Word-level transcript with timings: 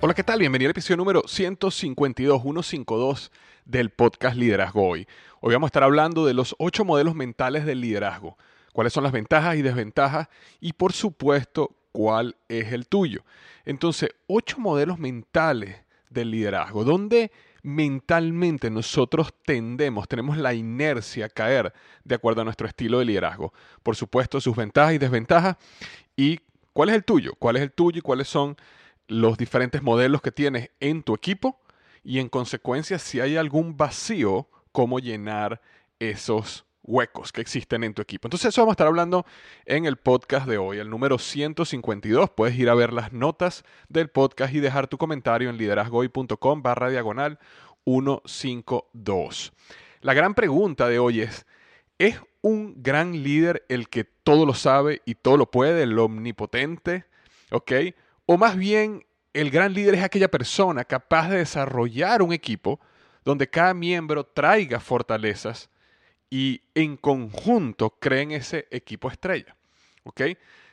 Hola, 0.00 0.14
¿qué 0.14 0.22
tal? 0.22 0.38
Bienvenido 0.38 0.68
al 0.68 0.70
episodio 0.70 0.96
número 0.96 1.24
152, 1.26 2.40
152 2.40 3.32
del 3.64 3.90
podcast 3.90 4.36
Liderazgo 4.36 4.88
Hoy. 4.88 5.08
Hoy 5.40 5.54
vamos 5.54 5.66
a 5.66 5.70
estar 5.70 5.82
hablando 5.82 6.24
de 6.24 6.34
los 6.34 6.54
ocho 6.60 6.84
modelos 6.84 7.16
mentales 7.16 7.66
del 7.66 7.80
liderazgo. 7.80 8.38
¿Cuáles 8.72 8.92
son 8.92 9.02
las 9.02 9.10
ventajas 9.10 9.56
y 9.56 9.62
desventajas? 9.62 10.28
Y 10.60 10.74
por 10.74 10.92
supuesto, 10.92 11.74
¿cuál 11.90 12.36
es 12.48 12.72
el 12.72 12.86
tuyo? 12.86 13.24
Entonces, 13.64 14.10
ocho 14.28 14.60
modelos 14.60 15.00
mentales 15.00 15.82
del 16.10 16.30
liderazgo, 16.30 16.84
donde 16.84 17.32
mentalmente 17.64 18.70
nosotros 18.70 19.34
tendemos, 19.44 20.06
tenemos 20.06 20.38
la 20.38 20.54
inercia 20.54 21.26
a 21.26 21.28
caer 21.28 21.72
de 22.04 22.14
acuerdo 22.14 22.42
a 22.42 22.44
nuestro 22.44 22.68
estilo 22.68 23.00
de 23.00 23.04
liderazgo. 23.04 23.52
Por 23.82 23.96
supuesto, 23.96 24.40
sus 24.40 24.54
ventajas 24.54 24.94
y 24.94 24.98
desventajas. 24.98 25.56
¿Y 26.14 26.38
cuál 26.72 26.90
es 26.90 26.94
el 26.94 27.04
tuyo? 27.04 27.32
¿Cuál 27.36 27.56
es 27.56 27.62
el 27.62 27.72
tuyo 27.72 27.98
y 27.98 28.02
cuáles 28.02 28.28
son 28.28 28.56
los 29.08 29.36
diferentes 29.38 29.82
modelos 29.82 30.22
que 30.22 30.30
tienes 30.30 30.70
en 30.80 31.02
tu 31.02 31.14
equipo 31.14 31.58
y 32.04 32.20
en 32.20 32.28
consecuencia 32.28 32.98
si 32.98 33.20
hay 33.20 33.36
algún 33.36 33.76
vacío, 33.76 34.48
cómo 34.72 35.00
llenar 35.00 35.60
esos 35.98 36.64
huecos 36.82 37.32
que 37.32 37.40
existen 37.40 37.84
en 37.84 37.92
tu 37.92 38.00
equipo. 38.00 38.28
Entonces 38.28 38.48
eso 38.48 38.62
vamos 38.62 38.72
a 38.72 38.74
estar 38.74 38.86
hablando 38.86 39.26
en 39.66 39.84
el 39.84 39.96
podcast 39.96 40.46
de 40.46 40.58
hoy, 40.58 40.78
el 40.78 40.88
número 40.88 41.18
152. 41.18 42.30
Puedes 42.30 42.58
ir 42.58 42.70
a 42.70 42.74
ver 42.74 42.92
las 42.92 43.12
notas 43.12 43.64
del 43.88 44.08
podcast 44.08 44.54
y 44.54 44.60
dejar 44.60 44.86
tu 44.88 44.96
comentario 44.96 45.50
en 45.50 45.58
liderazgoy.com 45.58 46.62
barra 46.62 46.88
diagonal 46.90 47.38
152. 47.84 49.52
La 50.00 50.14
gran 50.14 50.34
pregunta 50.34 50.88
de 50.88 50.98
hoy 50.98 51.22
es, 51.22 51.46
¿es 51.98 52.20
un 52.40 52.82
gran 52.82 53.22
líder 53.22 53.64
el 53.68 53.88
que 53.88 54.04
todo 54.04 54.46
lo 54.46 54.54
sabe 54.54 55.02
y 55.04 55.14
todo 55.14 55.36
lo 55.36 55.50
puede, 55.50 55.82
el 55.82 55.98
omnipotente? 55.98 57.04
¿Ok? 57.50 57.72
O 58.30 58.36
más 58.36 58.58
bien, 58.58 59.06
el 59.32 59.50
gran 59.50 59.72
líder 59.72 59.94
es 59.94 60.02
aquella 60.02 60.28
persona 60.28 60.84
capaz 60.84 61.30
de 61.30 61.38
desarrollar 61.38 62.20
un 62.20 62.34
equipo 62.34 62.78
donde 63.24 63.48
cada 63.48 63.72
miembro 63.72 64.22
traiga 64.22 64.80
fortalezas 64.80 65.70
y 66.28 66.60
en 66.74 66.98
conjunto 66.98 67.88
creen 67.98 68.32
ese 68.32 68.68
equipo 68.70 69.10
estrella. 69.10 69.56
¿Ok? 70.04 70.20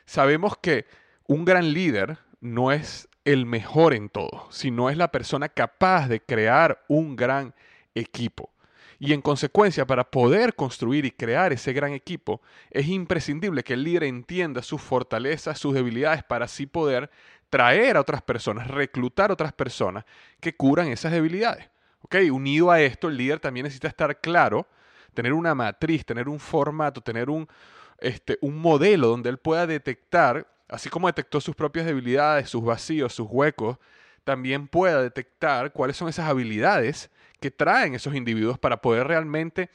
Sabemos 0.04 0.58
que 0.58 0.84
un 1.28 1.46
gran 1.46 1.72
líder 1.72 2.18
no 2.42 2.72
es 2.72 3.08
el 3.24 3.46
mejor 3.46 3.94
en 3.94 4.10
todo, 4.10 4.46
sino 4.50 4.90
es 4.90 4.98
la 4.98 5.10
persona 5.10 5.48
capaz 5.48 6.08
de 6.08 6.20
crear 6.20 6.84
un 6.88 7.16
gran 7.16 7.54
equipo. 7.94 8.50
Y 8.98 9.12
en 9.12 9.20
consecuencia, 9.20 9.86
para 9.86 10.10
poder 10.10 10.54
construir 10.54 11.04
y 11.04 11.10
crear 11.10 11.52
ese 11.52 11.72
gran 11.72 11.92
equipo, 11.92 12.40
es 12.70 12.88
imprescindible 12.88 13.62
que 13.62 13.74
el 13.74 13.84
líder 13.84 14.04
entienda 14.04 14.62
sus 14.62 14.80
fortalezas, 14.80 15.58
sus 15.58 15.74
debilidades, 15.74 16.24
para 16.24 16.46
así 16.46 16.66
poder 16.66 17.10
traer 17.56 17.96
a 17.96 18.00
otras 18.00 18.20
personas, 18.20 18.68
reclutar 18.68 19.30
a 19.30 19.32
otras 19.32 19.50
personas 19.50 20.04
que 20.40 20.54
curan 20.54 20.88
esas 20.88 21.10
debilidades. 21.10 21.70
Unido 22.30 22.70
a 22.70 22.82
esto, 22.82 23.08
el 23.08 23.16
líder 23.16 23.40
también 23.40 23.64
necesita 23.64 23.88
estar 23.88 24.20
claro, 24.20 24.68
tener 25.14 25.32
una 25.32 25.54
matriz, 25.54 26.04
tener 26.04 26.28
un 26.28 26.38
formato, 26.38 27.00
tener 27.00 27.30
un, 27.30 27.48
este, 27.98 28.36
un 28.42 28.58
modelo 28.58 29.08
donde 29.08 29.30
él 29.30 29.38
pueda 29.38 29.66
detectar, 29.66 30.46
así 30.68 30.90
como 30.90 31.06
detectó 31.06 31.40
sus 31.40 31.54
propias 31.54 31.86
debilidades, 31.86 32.50
sus 32.50 32.62
vacíos, 32.62 33.14
sus 33.14 33.26
huecos, 33.30 33.78
también 34.22 34.68
pueda 34.68 35.00
detectar 35.00 35.72
cuáles 35.72 35.96
son 35.96 36.10
esas 36.10 36.28
habilidades 36.28 37.10
que 37.40 37.50
traen 37.50 37.94
esos 37.94 38.14
individuos 38.14 38.58
para 38.58 38.82
poder 38.82 39.06
realmente 39.06 39.70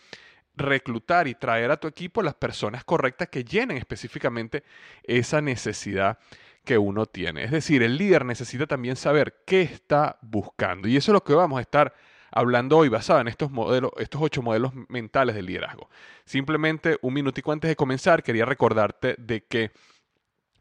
reclutar 0.55 1.27
y 1.27 1.33
traer 1.33 1.71
a 1.71 1.77
tu 1.77 1.87
equipo 1.87 2.21
las 2.21 2.35
personas 2.35 2.83
correctas 2.83 3.29
que 3.29 3.43
llenen 3.43 3.77
específicamente 3.77 4.63
esa 5.03 5.41
necesidad 5.41 6.19
que 6.63 6.78
uno 6.78 7.05
tiene. 7.05 7.43
Es 7.43 7.52
decir, 7.52 7.84
el 7.84 7.97
líder 7.97 8.25
necesita 8.25 8.67
también 8.67 8.96
saber 8.96 9.43
qué 9.46 9.61
está 9.61 10.17
buscando. 10.22 10.87
Y 10.87 10.97
eso 10.97 11.11
es 11.11 11.13
lo 11.13 11.23
que 11.23 11.34
vamos 11.34 11.58
a 11.59 11.61
estar 11.61 11.93
hablando 12.31 12.78
hoy 12.78 12.90
basado 12.90 13.19
en 13.19 13.28
estos 13.28 13.52
modelos, 13.52 13.91
estos 13.97 14.22
ocho 14.22 14.41
modelos 14.41 14.72
mentales 14.87 15.35
de 15.35 15.41
liderazgo. 15.41 15.90
Simplemente 16.25 16.97
un 17.02 17.13
minutico 17.13 17.52
antes 17.52 17.69
de 17.69 17.75
comenzar, 17.75 18.23
quería 18.23 18.46
recordarte 18.46 19.16
de 19.17 19.43
que 19.46 19.72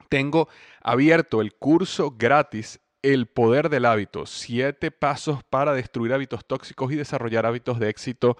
tengo 0.08 0.49
abierto 0.82 1.41
el 1.41 1.55
curso 1.55 2.17
gratis 2.19 2.81
El 3.02 3.26
Poder 3.26 3.69
del 3.69 3.87
Hábito, 3.87 4.26
siete 4.26 4.91
pasos 4.91 5.44
para 5.44 5.73
destruir 5.73 6.12
hábitos 6.12 6.44
tóxicos 6.44 6.93
y 6.93 6.97
desarrollar 6.97 7.47
hábitos 7.47 7.79
de 7.79 7.88
éxito 7.88 8.37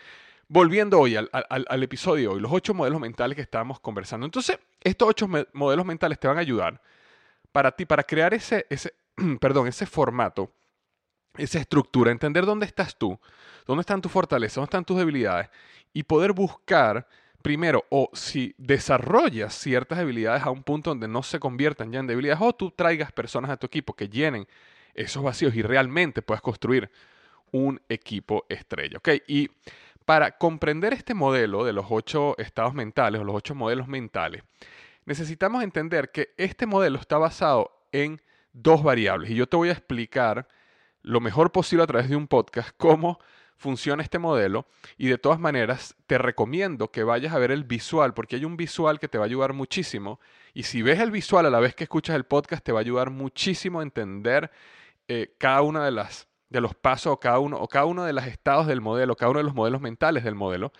volviendo 0.48 1.00
hoy 1.00 1.16
al, 1.16 1.82
episodio 1.82 2.28
de 2.30 2.34
hoy, 2.34 2.40
los 2.40 2.52
ocho 2.52 2.74
modelos 2.74 3.00
mentales 3.00 3.36
que 3.36 3.42
estábamos 3.42 3.80
conversando. 3.80 4.26
Entonces, 4.26 4.58
estos 4.82 5.08
ocho 5.08 5.28
modelos 5.52 5.86
mentales 5.86 6.18
te 6.18 6.28
van 6.28 6.36
a 6.36 6.40
ayudar 6.40 6.80
para 7.52 7.72
ti, 7.72 7.86
para 7.86 8.02
crear 8.02 8.34
ese, 8.34 8.66
ese, 8.68 8.92
perdón, 9.40 9.68
ese 9.68 9.86
formato, 9.86 10.52
esa 11.36 11.58
estructura, 11.58 12.10
entender 12.10 12.44
dónde 12.44 12.66
estás 12.66 12.96
tú, 12.96 13.18
dónde 13.66 13.80
están 13.80 14.00
tus 14.00 14.10
fortalezas, 14.12 14.56
dónde 14.56 14.66
están 14.66 14.84
tus 14.84 14.98
debilidades 14.98 15.48
y 15.92 16.02
poder 16.02 16.32
buscar 16.32 17.06
primero, 17.46 17.84
o 17.90 18.10
si 18.12 18.56
desarrollas 18.58 19.54
ciertas 19.54 20.00
habilidades 20.00 20.42
a 20.42 20.50
un 20.50 20.64
punto 20.64 20.90
donde 20.90 21.06
no 21.06 21.22
se 21.22 21.38
conviertan 21.38 21.92
ya 21.92 22.00
en 22.00 22.08
debilidades, 22.08 22.42
o 22.42 22.52
tú 22.52 22.72
traigas 22.72 23.12
personas 23.12 23.52
a 23.52 23.56
tu 23.56 23.68
equipo 23.68 23.92
que 23.92 24.08
llenen 24.08 24.48
esos 24.94 25.22
vacíos 25.22 25.54
y 25.54 25.62
realmente 25.62 26.22
puedas 26.22 26.42
construir 26.42 26.90
un 27.52 27.80
equipo 27.88 28.46
estrella. 28.48 28.98
¿ok? 28.98 29.10
Y 29.28 29.48
para 30.04 30.32
comprender 30.32 30.92
este 30.92 31.14
modelo 31.14 31.64
de 31.64 31.72
los 31.72 31.86
ocho 31.88 32.36
estados 32.36 32.74
mentales 32.74 33.20
o 33.20 33.24
los 33.24 33.36
ocho 33.36 33.54
modelos 33.54 33.86
mentales, 33.86 34.42
necesitamos 35.04 35.62
entender 35.62 36.10
que 36.10 36.34
este 36.38 36.66
modelo 36.66 36.98
está 36.98 37.16
basado 37.16 37.86
en 37.92 38.20
dos 38.54 38.82
variables. 38.82 39.30
Y 39.30 39.36
yo 39.36 39.46
te 39.46 39.56
voy 39.56 39.68
a 39.68 39.72
explicar 39.72 40.48
lo 41.02 41.20
mejor 41.20 41.52
posible 41.52 41.84
a 41.84 41.86
través 41.86 42.08
de 42.08 42.16
un 42.16 42.26
podcast 42.26 42.70
cómo 42.76 43.20
funciona 43.56 44.02
este 44.02 44.18
modelo 44.18 44.66
y 44.98 45.08
de 45.08 45.18
todas 45.18 45.38
maneras 45.38 45.96
te 46.06 46.18
recomiendo 46.18 46.90
que 46.90 47.04
vayas 47.04 47.34
a 47.34 47.38
ver 47.38 47.50
el 47.50 47.64
visual 47.64 48.14
porque 48.14 48.36
hay 48.36 48.44
un 48.44 48.56
visual 48.56 49.00
que 49.00 49.08
te 49.08 49.18
va 49.18 49.24
a 49.24 49.26
ayudar 49.26 49.52
muchísimo 49.52 50.20
y 50.54 50.64
si 50.64 50.82
ves 50.82 51.00
el 51.00 51.10
visual 51.10 51.46
a 51.46 51.50
la 51.50 51.60
vez 51.60 51.74
que 51.74 51.84
escuchas 51.84 52.16
el 52.16 52.24
podcast 52.24 52.64
te 52.64 52.72
va 52.72 52.80
a 52.80 52.82
ayudar 52.82 53.10
muchísimo 53.10 53.80
a 53.80 53.82
entender 53.82 54.50
eh, 55.08 55.34
cada 55.38 55.62
una 55.62 55.84
de 55.84 55.92
las 55.92 56.28
de 56.48 56.60
los 56.60 56.74
pasos 56.74 57.12
o 57.12 57.20
cada 57.20 57.38
uno 57.38 57.58
o 57.58 57.68
cada 57.68 57.86
uno 57.86 58.04
de 58.04 58.12
los 58.12 58.24
estados 58.26 58.66
del 58.66 58.80
modelo, 58.80 59.16
cada 59.16 59.30
uno 59.30 59.40
de 59.40 59.44
los 59.44 59.54
modelos 59.54 59.80
mentales 59.80 60.24
del 60.24 60.34
modelo. 60.34 60.72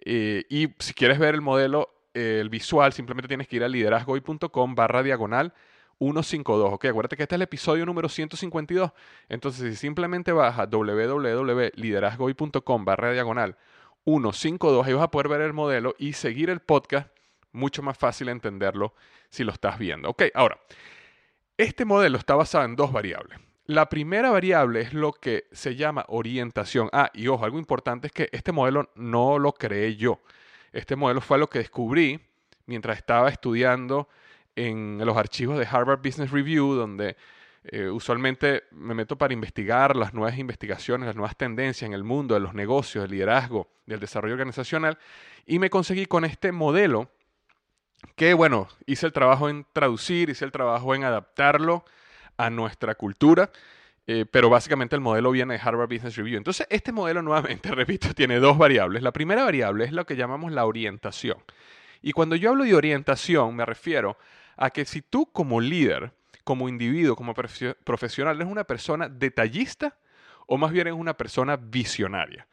Eh, 0.00 0.44
y 0.48 0.68
si 0.78 0.94
quieres 0.94 1.18
ver 1.18 1.34
el 1.34 1.40
modelo, 1.40 1.90
eh, 2.14 2.38
el 2.40 2.48
visual, 2.50 2.92
simplemente 2.92 3.28
tienes 3.28 3.48
que 3.48 3.56
ir 3.56 3.64
a 3.64 3.68
liderazgoy.com 3.68 4.74
barra 4.74 5.02
diagonal 5.02 5.54
152. 5.98 6.72
Ok, 6.72 6.86
acuérdate 6.86 7.16
que 7.16 7.22
este 7.22 7.34
es 7.34 7.38
el 7.38 7.42
episodio 7.42 7.84
número 7.86 8.08
152. 8.08 8.90
Entonces, 9.28 9.70
si 9.70 9.76
simplemente 9.76 10.32
vas 10.32 10.58
a 10.58 10.66
www.liderazgoy.com 10.66 12.84
barra 12.84 13.12
diagonal 13.12 13.56
152, 14.04 14.86
ahí 14.86 14.92
vas 14.92 15.04
a 15.04 15.10
poder 15.10 15.28
ver 15.28 15.40
el 15.40 15.52
modelo 15.52 15.94
y 15.98 16.12
seguir 16.12 16.50
el 16.50 16.60
podcast. 16.60 17.08
Mucho 17.52 17.82
más 17.82 17.98
fácil 17.98 18.28
entenderlo 18.28 18.94
si 19.30 19.42
lo 19.42 19.52
estás 19.52 19.78
viendo. 19.78 20.10
Ok, 20.10 20.24
ahora, 20.34 20.60
este 21.56 21.84
modelo 21.84 22.18
está 22.18 22.34
basado 22.34 22.64
en 22.64 22.76
dos 22.76 22.92
variables. 22.92 23.38
La 23.64 23.88
primera 23.88 24.30
variable 24.30 24.82
es 24.82 24.94
lo 24.94 25.12
que 25.12 25.46
se 25.50 25.74
llama 25.74 26.04
orientación. 26.08 26.88
Ah, 26.92 27.10
y 27.14 27.26
ojo, 27.26 27.44
algo 27.44 27.58
importante 27.58 28.06
es 28.06 28.12
que 28.12 28.28
este 28.30 28.52
modelo 28.52 28.90
no 28.94 29.40
lo 29.40 29.52
creé 29.52 29.96
yo. 29.96 30.20
Este 30.72 30.94
modelo 30.94 31.20
fue 31.20 31.38
lo 31.38 31.48
que 31.48 31.58
descubrí 31.58 32.20
mientras 32.66 32.98
estaba 32.98 33.28
estudiando 33.28 34.08
en 34.56 35.00
los 35.04 35.16
archivos 35.16 35.58
de 35.58 35.68
Harvard 35.70 36.00
Business 36.02 36.30
Review, 36.30 36.74
donde 36.74 37.16
eh, 37.64 37.88
usualmente 37.88 38.64
me 38.70 38.94
meto 38.94 39.16
para 39.16 39.34
investigar 39.34 39.96
las 39.96 40.14
nuevas 40.14 40.38
investigaciones, 40.38 41.06
las 41.06 41.16
nuevas 41.16 41.36
tendencias 41.36 41.86
en 41.86 41.94
el 41.94 42.04
mundo 42.04 42.34
de 42.34 42.40
los 42.40 42.54
negocios, 42.54 43.02
del 43.02 43.12
liderazgo, 43.12 43.68
del 43.86 44.00
desarrollo 44.00 44.34
organizacional, 44.34 44.98
y 45.46 45.58
me 45.58 45.70
conseguí 45.70 46.06
con 46.06 46.24
este 46.24 46.52
modelo 46.52 47.10
que, 48.14 48.34
bueno, 48.34 48.68
hice 48.86 49.06
el 49.06 49.12
trabajo 49.12 49.48
en 49.48 49.66
traducir, 49.72 50.30
hice 50.30 50.44
el 50.44 50.52
trabajo 50.52 50.94
en 50.94 51.04
adaptarlo 51.04 51.84
a 52.36 52.50
nuestra 52.50 52.94
cultura, 52.94 53.50
eh, 54.06 54.24
pero 54.30 54.48
básicamente 54.48 54.94
el 54.94 55.00
modelo 55.00 55.32
viene 55.32 55.54
de 55.54 55.60
Harvard 55.62 55.88
Business 55.88 56.16
Review. 56.16 56.36
Entonces, 56.36 56.66
este 56.70 56.92
modelo 56.92 57.22
nuevamente, 57.22 57.70
repito, 57.72 58.14
tiene 58.14 58.38
dos 58.38 58.56
variables. 58.56 59.02
La 59.02 59.12
primera 59.12 59.44
variable 59.44 59.84
es 59.84 59.92
lo 59.92 60.06
que 60.06 60.16
llamamos 60.16 60.52
la 60.52 60.64
orientación. 60.64 61.38
Y 62.02 62.12
cuando 62.12 62.36
yo 62.36 62.50
hablo 62.50 62.64
de 62.64 62.74
orientación, 62.74 63.56
me 63.56 63.66
refiero 63.66 64.16
que 64.72 64.84
si 64.84 65.02
tú 65.02 65.30
como 65.32 65.60
líder, 65.60 66.12
como 66.44 66.68
individuo, 66.68 67.16
como 67.16 67.34
profesional, 67.34 68.36
eres 68.36 68.48
una 68.48 68.64
persona 68.64 69.08
detallista 69.08 69.98
o 70.46 70.56
más 70.56 70.70
bien 70.70 70.86
eres 70.86 70.98
una 70.98 71.16
persona 71.16 71.56
visionaria. 71.56 72.46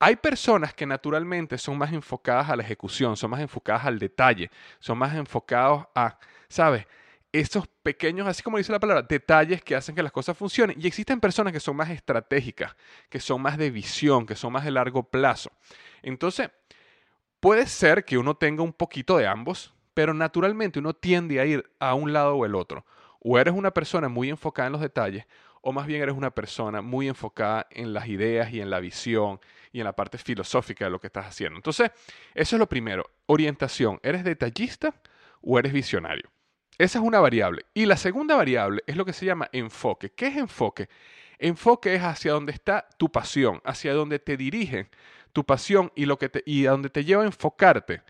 Hay 0.00 0.16
personas 0.16 0.74
que 0.74 0.86
naturalmente 0.86 1.58
son 1.58 1.76
más 1.76 1.92
enfocadas 1.92 2.48
a 2.48 2.56
la 2.56 2.62
ejecución, 2.62 3.16
son 3.16 3.30
más 3.30 3.40
enfocadas 3.40 3.86
al 3.86 3.98
detalle, 3.98 4.50
son 4.78 4.98
más 4.98 5.14
enfocados 5.14 5.86
a, 5.94 6.18
¿sabes? 6.48 6.86
Esos 7.32 7.66
pequeños, 7.82 8.26
así 8.26 8.42
como 8.42 8.58
dice 8.58 8.72
la 8.72 8.80
palabra, 8.80 9.02
detalles 9.02 9.62
que 9.62 9.74
hacen 9.74 9.94
que 9.94 10.02
las 10.02 10.12
cosas 10.12 10.36
funcionen. 10.36 10.76
Y 10.80 10.86
existen 10.86 11.20
personas 11.20 11.52
que 11.52 11.60
son 11.60 11.76
más 11.76 11.90
estratégicas, 11.90 12.74
que 13.08 13.20
son 13.20 13.42
más 13.42 13.58
de 13.58 13.70
visión, 13.70 14.24
que 14.24 14.36
son 14.36 14.52
más 14.52 14.64
de 14.64 14.70
largo 14.70 15.02
plazo. 15.02 15.50
Entonces, 16.02 16.50
puede 17.40 17.66
ser 17.66 18.04
que 18.04 18.18
uno 18.18 18.36
tenga 18.36 18.62
un 18.62 18.72
poquito 18.72 19.16
de 19.18 19.26
ambos, 19.26 19.74
pero 19.98 20.14
naturalmente 20.14 20.78
uno 20.78 20.94
tiende 20.94 21.40
a 21.40 21.44
ir 21.44 21.68
a 21.80 21.94
un 21.94 22.12
lado 22.12 22.36
o 22.36 22.46
el 22.46 22.54
otro. 22.54 22.86
O 23.18 23.36
eres 23.36 23.52
una 23.52 23.72
persona 23.72 24.08
muy 24.08 24.30
enfocada 24.30 24.68
en 24.68 24.72
los 24.74 24.80
detalles, 24.80 25.26
o 25.60 25.72
más 25.72 25.88
bien 25.88 26.00
eres 26.00 26.14
una 26.14 26.30
persona 26.30 26.82
muy 26.82 27.08
enfocada 27.08 27.66
en 27.72 27.92
las 27.92 28.06
ideas 28.06 28.52
y 28.52 28.60
en 28.60 28.70
la 28.70 28.78
visión 28.78 29.40
y 29.72 29.80
en 29.80 29.84
la 29.84 29.96
parte 29.96 30.16
filosófica 30.16 30.84
de 30.84 30.92
lo 30.92 31.00
que 31.00 31.08
estás 31.08 31.26
haciendo. 31.26 31.56
Entonces, 31.56 31.90
eso 32.32 32.54
es 32.54 32.60
lo 32.60 32.68
primero, 32.68 33.10
orientación. 33.26 33.98
¿Eres 34.04 34.22
detallista 34.22 34.94
o 35.42 35.58
eres 35.58 35.72
visionario? 35.72 36.30
Esa 36.78 37.00
es 37.00 37.04
una 37.04 37.18
variable. 37.18 37.66
Y 37.74 37.86
la 37.86 37.96
segunda 37.96 38.36
variable 38.36 38.84
es 38.86 38.94
lo 38.94 39.04
que 39.04 39.12
se 39.12 39.26
llama 39.26 39.48
enfoque. 39.50 40.12
¿Qué 40.12 40.28
es 40.28 40.36
enfoque? 40.36 40.88
Enfoque 41.40 41.96
es 41.96 42.02
hacia 42.04 42.34
donde 42.34 42.52
está 42.52 42.88
tu 42.98 43.10
pasión, 43.10 43.60
hacia 43.64 43.94
donde 43.94 44.20
te 44.20 44.36
dirige 44.36 44.90
tu 45.32 45.44
pasión 45.44 45.90
y, 45.96 46.06
lo 46.06 46.20
que 46.20 46.28
te, 46.28 46.44
y 46.46 46.66
a 46.66 46.70
donde 46.70 46.88
te 46.88 47.04
lleva 47.04 47.24
a 47.24 47.26
enfocarte 47.26 48.02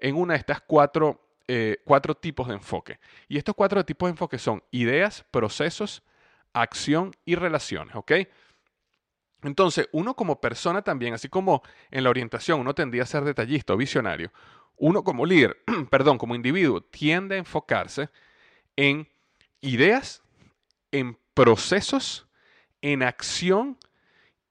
en 0.00 0.16
una 0.16 0.34
de 0.34 0.40
estas 0.40 0.60
cuatro 0.60 1.20
eh, 1.48 1.78
cuatro 1.84 2.14
tipos 2.16 2.48
de 2.48 2.54
enfoque. 2.54 2.98
Y 3.28 3.38
estos 3.38 3.54
cuatro 3.54 3.84
tipos 3.84 4.08
de 4.08 4.12
enfoque 4.12 4.38
son 4.38 4.62
ideas, 4.70 5.24
procesos, 5.30 6.02
acción 6.52 7.12
y 7.24 7.34
relaciones, 7.34 7.94
¿ok? 7.94 8.12
Entonces, 9.42 9.88
uno 9.92 10.14
como 10.14 10.40
persona 10.40 10.82
también, 10.82 11.14
así 11.14 11.28
como 11.28 11.62
en 11.90 12.02
la 12.04 12.10
orientación 12.10 12.60
uno 12.60 12.74
tendría 12.74 13.04
a 13.04 13.06
ser 13.06 13.22
detallista 13.24 13.74
o 13.74 13.76
visionario, 13.76 14.32
uno 14.76 15.04
como 15.04 15.24
líder, 15.24 15.56
perdón, 15.90 16.18
como 16.18 16.34
individuo, 16.34 16.80
tiende 16.80 17.36
a 17.36 17.38
enfocarse 17.38 18.08
en 18.76 19.08
ideas, 19.60 20.22
en 20.90 21.18
procesos, 21.34 22.26
en 22.82 23.02
acción 23.02 23.78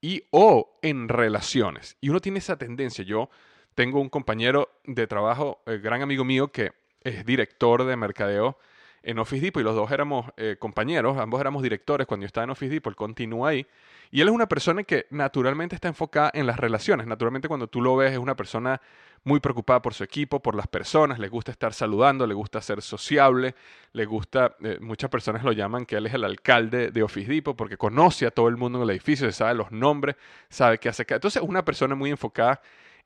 y 0.00 0.24
o 0.30 0.78
en 0.82 1.08
relaciones. 1.08 1.96
Y 2.00 2.08
uno 2.08 2.20
tiene 2.20 2.38
esa 2.38 2.56
tendencia. 2.56 3.04
Yo 3.04 3.28
tengo 3.74 4.00
un 4.00 4.08
compañero 4.08 4.80
de 4.84 5.06
trabajo, 5.06 5.62
eh, 5.66 5.78
gran 5.78 6.02
amigo 6.02 6.24
mío, 6.24 6.52
que 6.52 6.72
es 7.06 7.24
director 7.24 7.84
de 7.84 7.96
mercadeo 7.96 8.58
en 9.06 9.20
Office 9.20 9.44
Depot 9.44 9.60
y 9.60 9.64
los 9.64 9.76
dos 9.76 9.90
éramos 9.92 10.26
eh, 10.36 10.56
compañeros, 10.58 11.16
ambos 11.16 11.40
éramos 11.40 11.62
directores 11.62 12.08
cuando 12.08 12.24
yo 12.24 12.26
estaba 12.26 12.44
en 12.44 12.50
Office 12.50 12.72
Depot, 12.72 12.90
él 12.90 12.96
continúa 12.96 13.50
ahí. 13.50 13.64
Y 14.10 14.20
él 14.20 14.28
es 14.28 14.34
una 14.34 14.48
persona 14.48 14.82
que 14.82 15.06
naturalmente 15.10 15.76
está 15.76 15.86
enfocada 15.86 16.32
en 16.34 16.46
las 16.46 16.58
relaciones. 16.58 17.06
Naturalmente 17.06 17.46
cuando 17.46 17.68
tú 17.68 17.80
lo 17.80 17.96
ves 17.96 18.12
es 18.12 18.18
una 18.18 18.34
persona 18.34 18.80
muy 19.22 19.38
preocupada 19.38 19.80
por 19.80 19.94
su 19.94 20.02
equipo, 20.02 20.40
por 20.40 20.56
las 20.56 20.66
personas, 20.66 21.20
le 21.20 21.28
gusta 21.28 21.52
estar 21.52 21.72
saludando, 21.72 22.26
le 22.26 22.34
gusta 22.34 22.60
ser 22.60 22.82
sociable, 22.82 23.54
le 23.92 24.04
gusta, 24.06 24.56
eh, 24.60 24.78
muchas 24.80 25.08
personas 25.08 25.44
lo 25.44 25.52
llaman 25.52 25.86
que 25.86 25.96
él 25.96 26.06
es 26.06 26.14
el 26.14 26.24
alcalde 26.24 26.90
de 26.90 27.02
Office 27.04 27.30
Depot 27.30 27.56
porque 27.56 27.76
conoce 27.76 28.26
a 28.26 28.32
todo 28.32 28.48
el 28.48 28.56
mundo 28.56 28.78
en 28.78 28.84
el 28.84 28.90
edificio, 28.90 29.30
sabe 29.30 29.54
los 29.54 29.70
nombres, 29.70 30.16
sabe 30.48 30.78
qué 30.78 30.88
hace. 30.88 31.06
Entonces 31.08 31.40
es 31.40 31.48
una 31.48 31.64
persona 31.64 31.94
muy 31.94 32.10
enfocada 32.10 32.60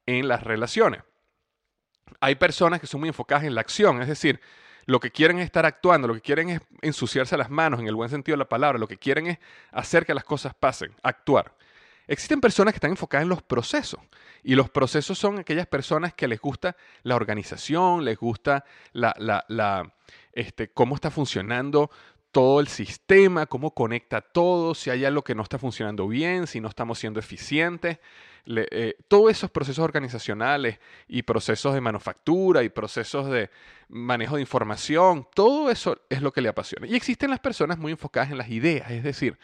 en 0.07 0.29
las 0.29 0.43
relaciones 0.43 1.03
hay 2.21 2.35
personas 2.35 2.81
que 2.81 2.87
son 2.87 3.01
muy 3.01 3.09
enfocadas 3.09 3.45
en 3.45 3.55
la 3.55 3.61
acción, 3.61 4.03
es 4.03 4.09
decir, 4.09 4.41
lo 4.87 4.99
que 4.99 5.11
quieren 5.11 5.39
es 5.39 5.45
estar 5.45 5.67
actuando, 5.67 6.09
lo 6.09 6.15
que 6.15 6.21
quieren 6.21 6.51
es 6.51 6.61
ensuciarse 6.83 7.37
las 7.37 7.51
manos 7.51 7.81
en 7.81 7.87
el 7.87 7.95
buen 7.95 8.11
sentido 8.11 8.35
de 8.35 8.39
la 8.41 8.49
palabra, 8.49 8.79
lo 8.79 8.89
que 8.89 8.97
quieren 8.97 9.27
es 9.27 9.39
hacer 9.71 10.05
que 10.05 10.15
las 10.15 10.25
cosas 10.25 10.55
pasen, 10.55 10.93
actuar. 11.03 11.55
Existen 12.09 12.41
personas 12.41 12.75
que 12.75 12.79
están 12.79 12.91
enfocadas 12.91 13.23
en 13.23 13.29
los 13.29 13.43
procesos 13.43 14.01
y 14.43 14.57
los 14.57 14.69
procesos 14.69 15.17
son 15.17 15.39
aquellas 15.39 15.69
personas 15.69 16.13
que 16.13 16.27
les 16.27 16.41
gusta 16.41 16.77
la 17.05 17.15
organización, 17.15 18.05
les 18.05 18.19
gusta 18.19 18.65
la, 18.93 19.93
este, 20.33 20.71
cómo 20.73 20.97
está 20.97 21.11
funcionando 21.13 21.91
todo 22.33 22.61
el 22.61 22.69
sistema, 22.69 23.47
cómo 23.47 23.75
conecta 23.75 24.21
todo, 24.21 24.75
si 24.75 24.91
hay 24.91 25.05
algo 25.05 25.23
que 25.23 25.35
no 25.35 25.43
está 25.43 25.59
funcionando 25.59 26.07
bien, 26.07 26.47
si 26.47 26.61
no 26.61 26.69
estamos 26.69 26.99
siendo 26.99 27.19
eficientes. 27.21 27.99
Eh, 28.47 28.95
todos 29.09 29.31
esos 29.31 29.51
procesos 29.51 29.85
organizacionales 29.85 30.79
y 31.09 31.23
procesos 31.23 31.75
de 31.75 31.81
manufactura 31.81 32.63
y 32.63 32.69
procesos 32.69 33.31
de 33.31 33.51
manejo 33.89 34.37
de 34.37 34.43
información, 34.43 35.27
todo 35.35 35.71
eso 35.71 36.01
es 36.09 36.23
lo 36.23 36.33
que 36.33 36.41
le 36.41 36.49
apasiona. 36.49 36.87
Y 36.87 36.95
existen 36.95 37.31
las 37.31 37.41
personas 37.41 37.79
muy 37.79 37.93
enfocadas 37.93 38.31
en 38.31 38.39
las 38.39 38.49
ideas, 38.49 38.91
es 38.91 39.03
decir, 39.03 39.39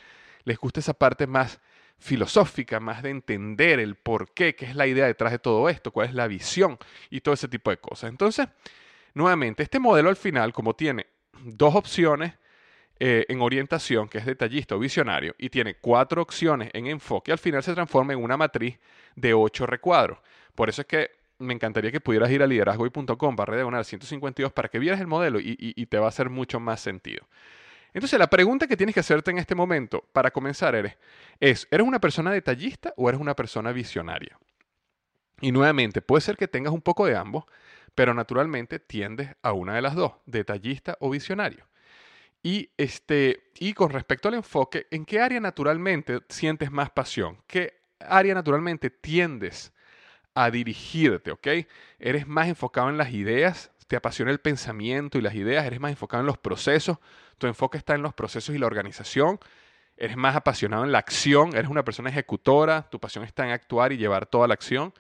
les 0.44 0.58
gusta 0.58 0.80
esa 0.80 0.94
parte 0.94 1.26
más 1.26 1.60
filosófica, 1.98 2.78
más 2.78 3.02
de 3.02 3.10
entender 3.10 3.80
el 3.80 3.96
por 3.96 4.32
qué, 4.32 4.54
qué 4.54 4.66
es 4.66 4.76
la 4.76 4.86
idea 4.86 5.06
detrás 5.06 5.32
de 5.32 5.38
todo 5.38 5.68
esto, 5.68 5.92
cuál 5.92 6.08
es 6.08 6.14
la 6.14 6.26
visión 6.26 6.78
y 7.10 7.20
todo 7.20 7.34
ese 7.34 7.48
tipo 7.48 7.70
de 7.70 7.78
cosas. 7.78 8.10
Entonces, 8.10 8.48
nuevamente, 9.14 9.62
este 9.62 9.80
modelo 9.80 10.08
al 10.08 10.16
final, 10.16 10.52
como 10.52 10.74
tiene 10.74 11.06
dos 11.42 11.74
opciones 11.74 12.34
eh, 12.98 13.26
en 13.28 13.40
orientación, 13.40 14.08
que 14.08 14.18
es 14.18 14.26
detallista 14.26 14.74
o 14.76 14.78
visionario, 14.78 15.34
y 15.38 15.50
tiene 15.50 15.74
cuatro 15.74 16.22
opciones 16.22 16.70
en 16.72 16.86
enfoque, 16.86 17.32
al 17.32 17.38
final 17.38 17.62
se 17.62 17.74
transforma 17.74 18.12
en 18.12 18.22
una 18.22 18.36
matriz 18.36 18.78
de 19.14 19.34
ocho 19.34 19.66
recuadros. 19.66 20.18
Por 20.54 20.68
eso 20.68 20.82
es 20.82 20.86
que 20.86 21.10
me 21.38 21.52
encantaría 21.52 21.92
que 21.92 22.00
pudieras 22.00 22.30
ir 22.30 22.42
a 22.42 22.46
liderazgoy.com 22.46 23.36
barra 23.36 23.56
diagonal 23.56 23.84
152 23.84 24.52
para 24.52 24.68
que 24.68 24.78
vieras 24.78 25.00
el 25.00 25.06
modelo 25.06 25.38
y, 25.38 25.56
y 25.58 25.86
te 25.86 25.98
va 25.98 26.06
a 26.06 26.08
hacer 26.08 26.30
mucho 26.30 26.60
más 26.60 26.80
sentido. 26.80 27.26
Entonces, 27.92 28.18
la 28.18 28.28
pregunta 28.28 28.66
que 28.66 28.76
tienes 28.76 28.94
que 28.94 29.00
hacerte 29.00 29.30
en 29.30 29.38
este 29.38 29.54
momento 29.54 30.04
para 30.12 30.30
comenzar 30.30 30.74
eres, 30.74 30.98
es, 31.40 31.66
¿eres 31.70 31.86
una 31.86 31.98
persona 31.98 32.30
detallista 32.30 32.92
o 32.96 33.08
eres 33.08 33.18
una 33.20 33.34
persona 33.34 33.72
visionaria? 33.72 34.38
Y 35.40 35.52
nuevamente, 35.52 36.02
puede 36.02 36.20
ser 36.20 36.36
que 36.36 36.48
tengas 36.48 36.74
un 36.74 36.82
poco 36.82 37.06
de 37.06 37.16
ambos, 37.16 37.44
pero 37.94 38.12
naturalmente 38.12 38.78
tiendes 38.78 39.30
a 39.40 39.52
una 39.52 39.74
de 39.74 39.82
las 39.82 39.94
dos, 39.94 40.12
detallista 40.26 40.98
o 41.00 41.08
visionario. 41.08 41.66
Y, 42.46 42.70
este, 42.76 43.50
y 43.58 43.72
con 43.72 43.90
respecto 43.90 44.28
al 44.28 44.34
enfoque, 44.34 44.86
¿en 44.92 45.04
qué 45.04 45.18
área 45.20 45.40
naturalmente 45.40 46.20
sientes 46.28 46.70
más 46.70 46.90
pasión? 46.90 47.38
¿Qué 47.48 47.74
área 47.98 48.34
naturalmente 48.34 48.88
tiendes 48.88 49.72
a 50.32 50.48
dirigirte? 50.48 51.32
¿Ok? 51.32 51.48
¿Eres 51.98 52.28
más 52.28 52.46
enfocado 52.46 52.88
en 52.88 52.98
las 52.98 53.10
ideas? 53.10 53.72
¿Te 53.88 53.96
apasiona 53.96 54.30
el 54.30 54.38
pensamiento 54.38 55.18
y 55.18 55.22
las 55.22 55.34
ideas? 55.34 55.66
¿Eres 55.66 55.80
más 55.80 55.90
enfocado 55.90 56.20
en 56.20 56.28
los 56.28 56.38
procesos? 56.38 56.98
tu 57.36 57.48
enfoque 57.48 57.78
está 57.78 57.96
en 57.96 58.02
los 58.02 58.14
procesos 58.14 58.54
y 58.54 58.58
la 58.58 58.66
organización, 58.66 59.40
eres 59.96 60.16
más 60.16 60.36
apasionado 60.36 60.84
en 60.84 60.92
la 60.92 60.98
acción, 60.98 61.52
eres 61.56 61.68
una 61.68 61.84
persona 61.84 62.10
ejecutora, 62.10 62.88
tu 62.88 63.00
pasión 63.00 63.24
está 63.24 63.44
en 63.44 63.50
actuar 63.50 63.92
y 63.92 63.96
llevar 63.96 64.26
toda 64.26 64.46
la 64.46 64.54
acción, 64.54 64.94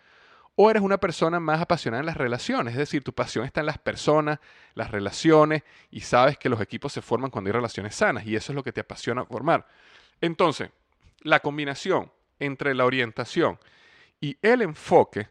o 0.56 0.70
eres 0.70 0.82
una 0.82 0.98
persona 0.98 1.38
más 1.38 1.60
apasionada 1.60 2.00
en 2.00 2.06
las 2.06 2.16
relaciones, 2.16 2.72
es 2.72 2.78
decir, 2.78 3.04
tu 3.04 3.12
pasión 3.12 3.44
está 3.44 3.60
en 3.60 3.66
las 3.66 3.78
personas, 3.78 4.40
las 4.74 4.90
relaciones, 4.90 5.62
y 5.90 6.00
sabes 6.00 6.38
que 6.38 6.48
los 6.48 6.60
equipos 6.62 6.92
se 6.92 7.02
forman 7.02 7.30
cuando 7.30 7.48
hay 7.48 7.52
relaciones 7.52 7.94
sanas, 7.94 8.26
y 8.26 8.34
eso 8.34 8.52
es 8.52 8.56
lo 8.56 8.62
que 8.62 8.72
te 8.72 8.80
apasiona 8.80 9.24
formar. 9.26 9.66
Entonces, 10.20 10.70
la 11.20 11.40
combinación 11.40 12.10
entre 12.38 12.74
la 12.74 12.86
orientación 12.86 13.58
y 14.20 14.38
el 14.40 14.62
enfoque 14.62 15.28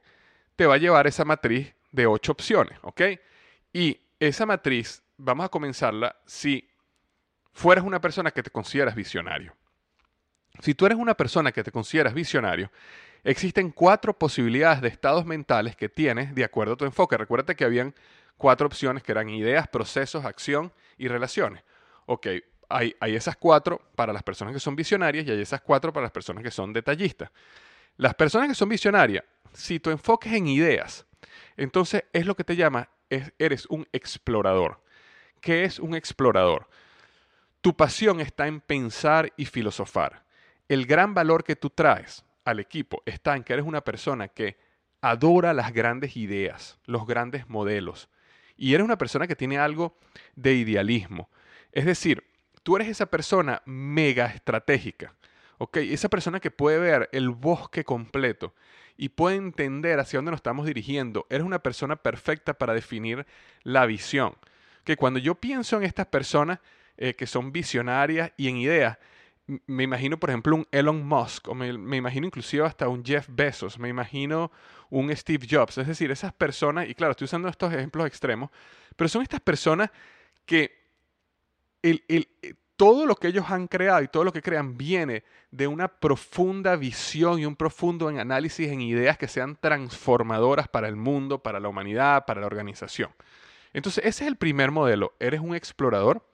te 0.55 0.67
va 0.67 0.75
a 0.75 0.77
llevar 0.77 1.07
esa 1.07 1.25
matriz 1.25 1.73
de 1.91 2.05
ocho 2.05 2.31
opciones, 2.31 2.77
¿ok? 2.83 3.01
Y 3.73 3.99
esa 4.19 4.45
matriz, 4.45 5.01
vamos 5.17 5.45
a 5.45 5.49
comenzarla 5.49 6.15
si 6.25 6.69
fueras 7.51 7.83
una 7.83 7.99
persona 7.99 8.29
que 8.29 8.43
te 8.43 8.51
consideras 8.51 8.93
visionario. 8.93 9.55
Si 10.59 10.75
tú 10.75 10.85
eres 10.85 10.97
una 10.97 11.15
persona 11.15 11.51
que 11.51 11.63
te 11.63 11.71
consideras 11.71 12.13
visionario, 12.13 12.71
existen 13.25 13.71
cuatro 13.71 14.17
posibilidades 14.17 14.81
de 14.81 14.87
estados 14.87 15.25
mentales 15.25 15.75
que 15.75 15.89
tienes 15.89 16.33
de 16.33 16.43
acuerdo 16.43 16.73
a 16.73 16.77
tu 16.77 16.85
enfoque. 16.85 17.17
Recuerda 17.17 17.55
que 17.55 17.65
habían 17.65 17.93
cuatro 18.37 18.67
opciones 18.67 19.03
que 19.03 19.11
eran 19.11 19.29
ideas, 19.29 19.67
procesos, 19.67 20.23
acción 20.23 20.71
y 20.97 21.07
relaciones. 21.07 21.63
Ok, 22.05 22.27
hay, 22.69 22.95
esas 23.01 23.35
cuatro 23.35 23.81
para 23.95 24.13
las 24.13 24.21
personas 24.21 24.53
que 24.53 24.59
son 24.59 24.75
visionarias 24.75 25.25
y 25.25 25.31
hay 25.31 25.41
esas 25.41 25.61
cuatro 25.61 25.91
para 25.91 26.03
las 26.03 26.11
personas 26.11 26.43
que 26.43 26.51
son 26.51 26.71
detallistas. 26.71 27.31
Las 27.97 28.13
personas 28.13 28.47
que 28.47 28.55
son 28.55 28.69
visionarias, 28.69 29.23
si 29.53 29.79
tu 29.79 29.89
enfoque 29.89 30.29
es 30.29 30.35
en 30.35 30.47
ideas, 30.47 31.05
entonces 31.57 32.03
es 32.13 32.25
lo 32.27 32.35
que 32.35 32.43
te 32.43 32.55
llama, 32.55 32.89
es, 33.09 33.33
eres 33.39 33.65
un 33.67 33.87
explorador. 33.91 34.81
¿Qué 35.41 35.63
es 35.63 35.79
un 35.79 35.95
explorador? 35.95 36.67
Tu 37.61 37.75
pasión 37.75 38.19
está 38.19 38.45
en 38.45 38.61
pensar 38.61 39.33
y 39.35 39.45
filosofar. 39.45 40.23
El 40.67 40.85
gran 40.85 41.13
valor 41.13 41.43
que 41.43 41.55
tú 41.55 41.71
traes 41.71 42.23
al 42.45 42.59
equipo 42.59 43.03
está 43.05 43.35
en 43.35 43.43
que 43.43 43.53
eres 43.53 43.65
una 43.65 43.81
persona 43.81 44.29
que 44.29 44.57
adora 45.01 45.53
las 45.53 45.73
grandes 45.73 46.15
ideas, 46.15 46.79
los 46.85 47.05
grandes 47.05 47.49
modelos. 47.49 48.09
Y 48.55 48.73
eres 48.73 48.85
una 48.85 48.97
persona 48.97 49.27
que 49.27 49.35
tiene 49.35 49.57
algo 49.57 49.97
de 50.35 50.53
idealismo. 50.53 51.29
Es 51.71 51.85
decir, 51.85 52.23
tú 52.63 52.77
eres 52.77 52.87
esa 52.87 53.07
persona 53.07 53.61
mega 53.65 54.27
estratégica. 54.27 55.13
¿ok? 55.57 55.77
Esa 55.77 56.09
persona 56.09 56.39
que 56.39 56.51
puede 56.51 56.79
ver 56.79 57.09
el 57.11 57.29
bosque 57.29 57.83
completo 57.83 58.53
y 58.97 59.09
puede 59.09 59.35
entender 59.35 59.99
hacia 59.99 60.17
dónde 60.17 60.31
nos 60.31 60.39
estamos 60.39 60.65
dirigiendo. 60.65 61.25
Eres 61.29 61.45
una 61.45 61.59
persona 61.59 61.97
perfecta 61.97 62.53
para 62.53 62.73
definir 62.73 63.25
la 63.63 63.85
visión. 63.85 64.35
Que 64.83 64.95
cuando 64.95 65.19
yo 65.19 65.35
pienso 65.35 65.77
en 65.77 65.83
estas 65.83 66.07
personas, 66.07 66.59
eh, 66.97 67.15
que 67.15 67.27
son 67.27 67.51
visionarias 67.51 68.31
y 68.37 68.47
en 68.47 68.57
ideas. 68.57 68.97
Me 69.47 69.83
imagino, 69.83 70.19
por 70.19 70.31
ejemplo, 70.31 70.55
un 70.55 70.67
Elon 70.71 71.05
Musk, 71.05 71.49
o 71.49 71.53
me, 71.53 71.67
imagino 71.67 72.25
inclusive 72.25 72.65
hasta 72.65 72.87
un 72.87 73.05
Jeff 73.05 73.27
Bezos, 73.29 73.77
me 73.77 73.89
imagino 73.89 74.51
un 74.89 75.15
Steve 75.15 75.47
Jobs. 75.49 75.77
Es 75.77 75.87
decir, 75.87 76.09
esas 76.09 76.33
personas, 76.33 76.89
y 76.89 76.95
claro, 76.95 77.11
estoy 77.11 77.25
usando 77.25 77.47
estos 77.47 77.71
ejemplos 77.71 78.07
extremos, 78.07 78.49
pero 78.95 79.07
son 79.07 79.21
estas 79.21 79.41
personas 79.41 79.91
que 80.45 80.71
el, 81.83 82.03
eh, 82.07 82.55
todo 82.75 83.05
lo 83.05 83.15
que 83.15 83.27
ellos 83.27 83.45
han 83.49 83.67
creado 83.67 84.01
y 84.01 84.07
todo 84.07 84.23
lo 84.23 84.33
que 84.33 84.41
crean 84.41 84.77
viene 84.77 85.23
de 85.51 85.67
una 85.67 85.87
profunda 85.87 86.75
visión 86.75 87.39
y 87.39 87.45
un 87.45 87.55
profundo 87.55 88.07
análisis 88.07 88.69
en 88.69 88.81
ideas 88.81 89.17
que 89.17 89.27
sean 89.27 89.55
transformadoras 89.55 90.67
para 90.67 90.87
el 90.87 90.95
mundo, 90.95 91.43
para 91.43 91.59
la 91.59 91.69
humanidad, 91.69 92.25
para 92.25 92.41
la 92.41 92.47
organización. 92.47 93.11
Entonces, 93.73 94.05
ese 94.05 94.23
es 94.23 94.27
el 94.27 94.37
primer 94.37 94.71
modelo. 94.71 95.13
Eres 95.19 95.41
un 95.41 95.55
explorador 95.55 96.25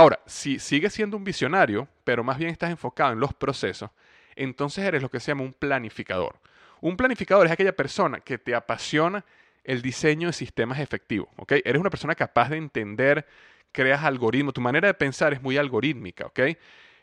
Ahora, 0.00 0.18
si 0.24 0.58
sigues 0.58 0.94
siendo 0.94 1.18
un 1.18 1.24
visionario, 1.24 1.86
pero 2.04 2.24
más 2.24 2.38
bien 2.38 2.50
estás 2.50 2.70
enfocado 2.70 3.12
en 3.12 3.20
los 3.20 3.34
procesos, 3.34 3.90
entonces 4.34 4.82
eres 4.82 5.02
lo 5.02 5.10
que 5.10 5.20
se 5.20 5.30
llama 5.30 5.42
un 5.42 5.52
planificador. 5.52 6.40
Un 6.80 6.96
planificador 6.96 7.44
es 7.44 7.52
aquella 7.52 7.76
persona 7.76 8.20
que 8.20 8.38
te 8.38 8.54
apasiona 8.54 9.22
el 9.62 9.82
diseño 9.82 10.28
de 10.28 10.32
sistemas 10.32 10.78
efectivos. 10.78 11.28
Eres 11.50 11.78
una 11.78 11.90
persona 11.90 12.14
capaz 12.14 12.48
de 12.48 12.56
entender, 12.56 13.26
creas 13.72 14.02
algoritmos, 14.02 14.54
tu 14.54 14.62
manera 14.62 14.88
de 14.88 14.94
pensar 14.94 15.34
es 15.34 15.42
muy 15.42 15.58
algorítmica. 15.58 16.32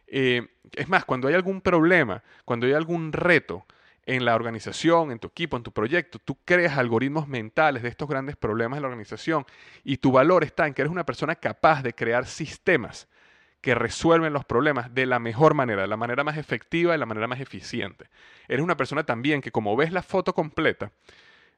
Eh, 0.08 0.48
es 0.74 0.90
más, 0.90 1.06
cuando 1.06 1.28
hay 1.28 1.36
algún 1.36 1.62
problema, 1.62 2.24
cuando 2.46 2.66
hay 2.66 2.74
algún 2.74 3.14
reto, 3.14 3.68
en 4.08 4.24
la 4.24 4.36
organización, 4.36 5.12
en 5.12 5.20
tu 5.20 5.28
equipo, 5.28 5.58
en 5.58 5.64
tu 5.64 5.74
proyecto, 5.74 6.18
tú 6.18 6.38
creas 6.46 6.78
algoritmos 6.78 7.28
mentales 7.28 7.84
de 7.84 7.90
estos 7.90 8.08
grandes 8.08 8.38
problemas 8.38 8.78
de 8.78 8.82
la 8.82 8.88
organización 8.88 9.46
y 9.84 9.98
tu 9.98 10.14
valor 10.14 10.46
está 10.46 10.66
en 10.66 10.74
que 10.74 10.82
eres 10.82 10.94
una 10.94 11.06
persona 11.06 11.36
capaz 11.36 11.84
de 11.84 11.94
crear 11.94 12.26
sistemas 12.26 13.10
que 13.60 13.76
resuelven 13.76 14.32
los 14.32 14.46
problemas 14.46 14.94
de 14.94 15.06
la 15.06 15.20
mejor 15.20 15.56
manera, 15.56 15.82
de 15.82 15.90
la 15.90 15.98
manera 15.98 16.24
más 16.24 16.38
efectiva, 16.38 16.94
de 16.94 16.98
la 16.98 17.06
manera 17.06 17.28
más 17.28 17.42
eficiente. 17.42 18.10
Eres 18.48 18.64
una 18.64 18.78
persona 18.78 19.04
también 19.06 19.42
que 19.42 19.52
como 19.52 19.76
ves 19.76 19.92
la 19.92 20.02
foto 20.02 20.34
completa, 20.34 20.94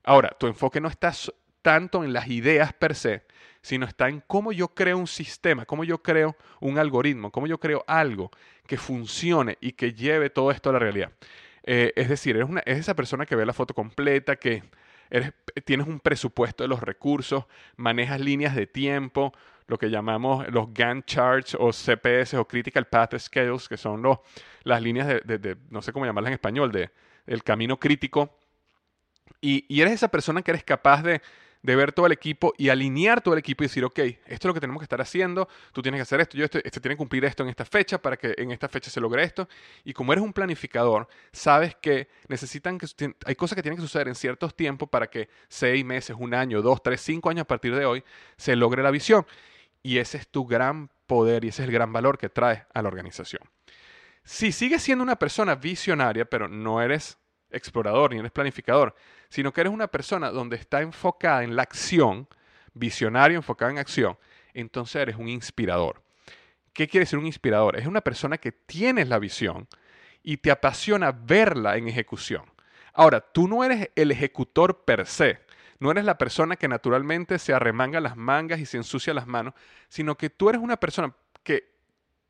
ahora 0.04 0.30
tu 0.40 0.48
enfoque 0.48 0.82
no 0.82 0.88
está 0.88 1.14
tanto 1.62 2.04
en 2.04 2.14
las 2.14 2.30
ideas 2.30 2.74
per 2.74 2.96
se, 2.96 3.28
sino 3.62 3.86
está 3.86 4.10
en 4.10 4.24
cómo 4.26 4.52
yo 4.52 4.70
creo 4.70 4.98
un 4.98 5.06
sistema, 5.06 5.66
cómo 5.66 5.84
yo 5.84 6.02
creo 6.02 6.36
un 6.62 6.80
algoritmo, 6.80 7.32
cómo 7.32 7.46
yo 7.46 7.60
creo 7.60 7.84
algo 7.86 8.32
que 8.66 8.78
funcione 8.78 9.60
y 9.62 9.74
que 9.74 9.94
lleve 9.94 10.32
todo 10.32 10.50
esto 10.50 10.72
a 10.72 10.74
la 10.74 10.80
realidad. 10.80 11.12
Eh, 11.72 11.94
es 11.96 12.10
decir, 12.10 12.36
eres, 12.36 12.50
una, 12.50 12.62
esa 12.62 12.96
persona 12.96 13.28
que 13.28 13.36
ve 13.36 13.46
la 13.46 13.54
foto 13.54 13.76
completa, 13.76 14.38
que 14.38 14.64
eres, 15.12 15.34
tienes 15.66 15.86
un 15.86 16.00
presupuesto 16.00 16.64
de 16.64 16.68
los 16.68 16.82
recursos, 16.82 17.46
manejas 17.78 18.20
líneas 18.20 18.56
de 18.56 18.66
tiempo, 18.66 19.34
lo 19.68 19.78
que 19.78 19.92
llamamos 19.92 20.48
los 20.50 20.74
Gantt 20.74 21.06
charts 21.06 21.56
o 21.60 21.72
CPS 21.72 22.34
o 22.40 22.48
Critical 22.48 22.88
Path 22.88 23.20
Scales, 23.20 23.70
que 23.70 23.78
son 23.78 24.02
los, 24.02 24.18
las 24.64 24.82
líneas 24.82 25.22
de, 25.24 25.58
no 25.70 25.84
sé 25.84 25.94
cómo 25.94 26.08
llamarlas 26.08 26.30
en 26.30 26.34
español, 26.34 26.72
de, 26.72 26.90
del 27.28 27.44
camino 27.44 27.80
crítico. 27.80 28.36
y 29.40 29.80
eres 29.80 29.94
esa 29.94 30.08
persona 30.08 30.42
que 30.42 30.50
eres 30.50 30.64
capaz 30.64 31.04
de 31.04 31.22
de 31.62 31.76
ver 31.76 31.92
todo 31.92 32.06
el 32.06 32.12
equipo 32.12 32.54
y 32.58 32.70
alinear 32.70 33.22
todo 33.22 33.34
el 33.34 33.40
equipo 33.40 33.64
y 33.64 33.68
decir, 33.68 33.84
ok, 33.84 34.00
esto 34.00 34.24
es 34.28 34.46
lo 34.46 34.54
que 34.54 34.62
tenemos 34.62 34.80
que 34.80 34.86
estar 34.86 35.02
haciendo, 35.02 35.48
tú 35.74 35.82
tienes 35.82 36.00
que 36.00 36.04
hacer 36.04 36.22
esto, 36.22 36.38
yo 36.38 36.46
esto, 36.46 36.60
este 36.64 36.80
tiene 36.80 36.96
que 36.96 37.00
cumplir 37.00 37.26
esto 37.26 37.44
en 37.44 37.50
esta 37.50 37.66
fecha 37.66 38.02
para 38.02 38.18
que 38.18 38.34
en 38.38 38.52
esta 38.52 38.70
fecha 38.70 38.90
se 38.90 39.02
logre 39.02 39.24
esto. 39.24 39.48
Y 39.84 39.94
como 39.94 40.14
eres 40.14 40.24
un 40.24 40.34
planificador, 40.34 41.08
sabes 41.32 41.76
que 41.76 42.08
necesitan 42.28 42.78
que 42.78 42.88
hay 43.26 43.36
cosas 43.36 43.56
que 43.56 43.62
tienen 43.62 43.78
que 43.78 43.82
suceder 43.82 44.08
en 44.08 44.16
ciertos 44.16 44.56
tiempos 44.56 44.90
para 44.90 45.08
que 45.08 45.30
seis 45.48 45.84
meses, 45.84 46.16
un 46.18 46.34
año, 46.34 46.62
dos, 46.62 46.82
tres, 46.82 47.02
cinco 47.02 47.30
años 47.30 47.42
a 47.42 47.48
partir 47.48 47.76
de 47.76 47.86
hoy 47.86 48.04
se 48.38 48.56
logre 48.56 48.82
la 48.84 48.92
visión. 48.92 49.26
Y 49.82 49.98
ese 49.98 50.18
es 50.18 50.28
tu 50.28 50.46
gran 50.46 50.90
poder 51.08 51.46
y 51.46 51.50
ese 51.50 51.64
es 51.64 51.68
el 51.68 51.74
gran 51.74 51.92
valor 51.92 52.18
que 52.18 52.30
traes 52.30 52.64
a 52.74 52.82
la 52.82 52.88
organización. 52.88 53.42
Si 54.24 54.52
sigues 54.52 54.84
siendo 54.84 55.04
una 55.04 55.18
persona 55.18 55.56
visionaria, 55.56 56.26
pero 56.26 56.48
no 56.48 56.82
eres 56.82 57.18
explorador 57.52 58.12
ni 58.12 58.20
eres 58.20 58.32
planificador, 58.32 58.96
sino 59.30 59.52
que 59.52 59.62
eres 59.62 59.74
una 59.74 59.88
persona 59.88 60.30
donde 60.32 60.56
está 60.56 60.82
enfocada 60.82 61.44
en 61.44 61.56
la 61.56 61.64
acción, 61.64 62.28
visionario 62.74 63.38
enfocado 63.38 63.72
en 63.72 63.78
acción, 63.78 64.18
entonces 64.54 65.02
eres 65.02 65.16
un 65.16 65.28
inspirador. 65.28 66.02
¿Qué 66.74 66.88
quiere 66.88 67.04
decir 67.04 67.20
un 67.20 67.26
inspirador? 67.26 67.78
Es 67.78 67.88
una 67.88 68.02
persona 68.02 68.38
que 68.38 68.52
tienes 68.52 69.08
la 69.10 69.20
visión 69.20 69.68
y 70.24 70.38
te 70.38 70.52
apasiona 70.52 71.12
verla 71.12 71.78
en 71.78 71.88
ejecución. 71.88 72.44
Ahora, 72.94 73.22
tú 73.22 73.48
no 73.48 73.64
eres 73.64 73.90
el 73.96 74.12
ejecutor 74.12 74.84
per 74.84 75.06
se, 75.06 75.40
no 75.80 75.92
eres 75.92 76.04
la 76.04 76.18
persona 76.18 76.58
que 76.58 76.68
naturalmente 76.68 77.40
se 77.40 77.54
arremanga 77.54 78.02
las 78.02 78.18
mangas 78.18 78.60
y 78.60 78.66
se 78.66 78.78
ensucia 78.78 79.14
las 79.14 79.28
manos, 79.28 79.54
sino 79.88 80.16
que 80.16 80.30
tú 80.30 80.50
eres 80.50 80.62
una 80.62 80.78
persona 80.78 81.14
que, 81.44 81.72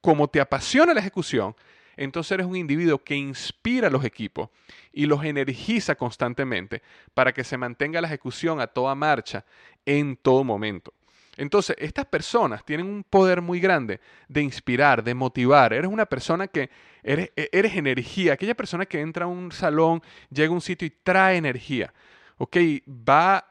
como 0.01 0.27
te 0.27 0.39
apasiona 0.39 0.93
la 0.93 0.99
ejecución, 0.99 1.55
entonces 1.99 2.31
eres 2.31 2.47
un 2.47 2.55
individuo 2.55 3.03
que 3.03 3.15
inspira 3.15 3.87
a 3.87 3.91
los 3.91 4.05
equipos 4.05 4.49
y 4.93 5.05
los 5.05 5.23
energiza 5.23 5.95
constantemente 5.95 6.81
para 7.13 7.33
que 7.33 7.43
se 7.43 7.57
mantenga 7.57 8.01
la 8.01 8.07
ejecución 8.07 8.61
a 8.61 8.67
toda 8.67 8.95
marcha 8.95 9.45
en 9.85 10.15
todo 10.15 10.43
momento. 10.43 10.93
Entonces, 11.35 11.75
estas 11.79 12.05
personas 12.05 12.65
tienen 12.65 12.85
un 12.85 13.03
poder 13.03 13.41
muy 13.41 13.59
grande 13.59 13.99
de 14.27 14.41
inspirar, 14.41 15.03
de 15.03 15.13
motivar. 15.13 15.73
Eres 15.73 15.89
una 15.89 16.05
persona 16.05 16.47
que 16.47 16.69
eres, 17.03 17.31
e, 17.35 17.49
eres 17.51 17.75
energía, 17.75 18.33
aquella 18.33 18.55
persona 18.55 18.85
que 18.85 18.99
entra 18.99 19.25
a 19.25 19.27
un 19.27 19.51
salón, 19.51 20.01
llega 20.29 20.49
a 20.49 20.53
un 20.53 20.61
sitio 20.61 20.85
y 20.85 20.91
trae 21.03 21.37
energía. 21.37 21.93
¿ok? 22.39 22.57
Va 22.87 23.45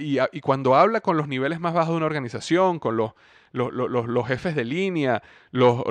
y, 0.00 0.40
cuando 0.40 0.74
habla 0.74 1.00
con 1.00 1.16
los 1.16 1.28
niveles 1.28 1.60
más 1.60 1.72
bajos 1.72 1.90
de 1.90 1.96
una 1.96 2.06
organización, 2.06 2.78
con 2.78 2.96
los, 2.96 3.12
los, 3.54 4.26
jefes 4.26 4.56
de 4.56 4.64
línea, 4.64 5.22
los, 5.52 5.84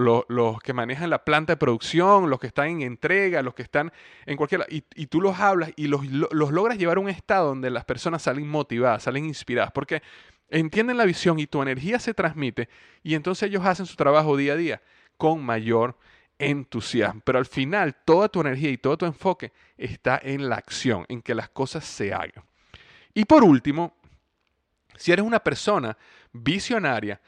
que 0.62 0.74
manejan 0.74 1.10
la 1.10 1.24
planta 1.24 1.54
de 1.54 1.58
producción, 1.58 2.30
los 2.30 2.40
que 2.40 2.48
están 2.48 2.68
en 2.68 2.82
entrega, 2.82 3.42
los 3.42 3.54
que 3.54 3.62
están 3.62 3.92
en 4.26 4.36
cualquier... 4.36 4.66
Y, 4.70 4.84
y 4.96 5.08
tú 5.08 5.22
los 5.22 5.40
hablas 5.40 5.72
y 5.78 5.88
los, 5.88 6.06
logras 6.06 6.78
llevar 6.78 6.98
a 6.98 7.00
un 7.00 7.10
estado 7.10 7.48
donde 7.48 7.70
las 7.70 7.86
personas 7.86 8.22
salen 8.22 8.48
motivadas, 8.48 9.04
salen 9.04 9.26
inspiradas, 9.26 9.72
porque 9.72 10.02
entienden 10.50 10.98
la 10.98 11.06
visión 11.06 11.40
y 11.40 11.48
tu 11.48 11.62
energía 11.62 12.00
se 12.00 12.14
transmite 12.14 12.68
y 13.02 13.16
entonces 13.16 13.50
ellos 13.50 13.66
hacen 13.66 13.86
su 13.86 13.96
trabajo 13.96 14.36
día 14.36 14.54
a 14.54 14.58
día 14.58 14.82
con 15.18 15.42
mayor 15.44 15.98
entusiasmo. 16.38 17.22
Pero 17.24 17.40
al 17.40 17.46
final 17.46 17.96
toda 18.04 18.28
tu 18.28 18.42
energía 18.42 18.72
y 18.72 18.78
todo 18.78 18.98
tu 18.98 19.06
enfoque 19.06 19.54
está 19.78 20.20
en 20.22 20.50
la 20.50 20.58
acción, 20.58 21.06
en 21.08 21.22
que 21.22 21.34
las 21.34 21.48
cosas 21.48 21.86
se 21.86 22.14
hagan. 22.14 22.44
Y 23.14 23.24
por 23.24 23.44
último, 23.44 23.96
si 24.98 25.14
eres 25.14 25.26
una 25.26 25.40
persona 25.40 25.98
visionaria, 26.34 27.22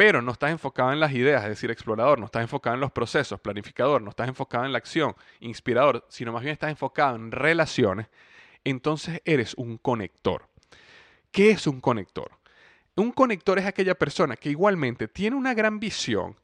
pero 0.00 0.22
no 0.22 0.32
estás 0.32 0.50
enfocado 0.50 0.94
en 0.94 0.98
las 0.98 1.12
ideas, 1.12 1.42
es 1.42 1.50
decir, 1.50 1.70
explorador, 1.70 2.18
no 2.18 2.24
estás 2.24 2.40
enfocado 2.40 2.72
en 2.72 2.80
los 2.80 2.90
procesos, 2.90 3.38
planificador, 3.38 4.00
no 4.00 4.08
estás 4.08 4.28
enfocado 4.28 4.64
en 4.64 4.72
la 4.72 4.78
acción, 4.78 5.14
inspirador, 5.40 6.06
sino 6.08 6.32
más 6.32 6.40
bien 6.40 6.54
estás 6.54 6.70
enfocado 6.70 7.16
en 7.16 7.30
relaciones, 7.30 8.06
entonces 8.64 9.20
eres 9.26 9.52
un 9.58 9.76
conector. 9.76 10.48
¿Qué 11.30 11.50
es 11.50 11.66
un 11.66 11.82
conector? 11.82 12.30
Un 12.96 13.12
conector 13.12 13.58
es 13.58 13.66
aquella 13.66 13.94
persona 13.94 14.36
que 14.36 14.48
igualmente 14.48 15.06
tiene 15.06 15.36
una 15.36 15.52
gran 15.52 15.78
visión, 15.78 16.34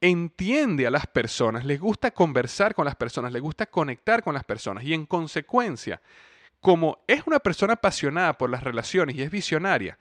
entiende 0.00 0.86
a 0.86 0.90
las 0.90 1.06
personas, 1.06 1.66
les 1.66 1.78
gusta 1.78 2.12
conversar 2.12 2.74
con 2.74 2.86
las 2.86 2.96
personas, 2.96 3.30
le 3.30 3.40
gusta 3.40 3.66
conectar 3.66 4.22
con 4.22 4.32
las 4.32 4.44
personas 4.44 4.84
y 4.84 4.94
en 4.94 5.04
consecuencia, 5.04 6.00
como 6.62 7.04
es 7.06 7.26
una 7.26 7.40
persona 7.40 7.74
apasionada 7.74 8.38
por 8.38 8.48
las 8.48 8.62
relaciones 8.62 9.16
y 9.16 9.22
es 9.22 9.30
visionaria, 9.30 9.98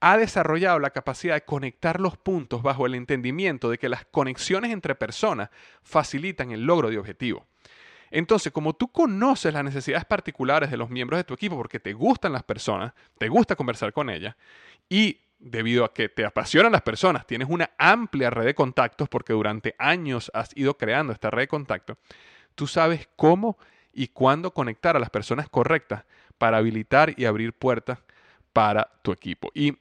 ha 0.00 0.16
desarrollado 0.16 0.78
la 0.78 0.90
capacidad 0.90 1.34
de 1.34 1.44
conectar 1.44 2.00
los 2.00 2.16
puntos 2.16 2.62
bajo 2.62 2.86
el 2.86 2.94
entendimiento 2.94 3.70
de 3.70 3.78
que 3.78 3.88
las 3.88 4.04
conexiones 4.06 4.72
entre 4.72 4.94
personas 4.94 5.50
facilitan 5.82 6.50
el 6.50 6.64
logro 6.64 6.90
de 6.90 6.98
objetivos. 6.98 7.44
Entonces, 8.10 8.52
como 8.52 8.74
tú 8.74 8.88
conoces 8.88 9.52
las 9.52 9.64
necesidades 9.64 10.04
particulares 10.04 10.70
de 10.70 10.76
los 10.76 10.90
miembros 10.90 11.18
de 11.18 11.24
tu 11.24 11.34
equipo 11.34 11.56
porque 11.56 11.80
te 11.80 11.92
gustan 11.92 12.32
las 12.32 12.44
personas, 12.44 12.92
te 13.18 13.28
gusta 13.28 13.56
conversar 13.56 13.92
con 13.92 14.10
ellas 14.10 14.36
y 14.88 15.20
debido 15.38 15.84
a 15.84 15.92
que 15.92 16.08
te 16.08 16.24
apasionan 16.24 16.72
las 16.72 16.82
personas, 16.82 17.26
tienes 17.26 17.48
una 17.50 17.70
amplia 17.78 18.30
red 18.30 18.46
de 18.46 18.54
contactos 18.54 19.08
porque 19.08 19.32
durante 19.32 19.74
años 19.78 20.30
has 20.34 20.56
ido 20.56 20.76
creando 20.76 21.12
esta 21.12 21.30
red 21.30 21.42
de 21.42 21.48
contactos, 21.48 21.98
tú 22.54 22.66
sabes 22.66 23.08
cómo 23.16 23.58
y 23.92 24.08
cuándo 24.08 24.52
conectar 24.52 24.96
a 24.96 25.00
las 25.00 25.10
personas 25.10 25.48
correctas 25.48 26.04
para 26.38 26.58
habilitar 26.58 27.14
y 27.16 27.24
abrir 27.24 27.52
puertas 27.52 27.98
para 28.52 28.90
tu 29.02 29.12
equipo. 29.12 29.50
Y 29.54 29.76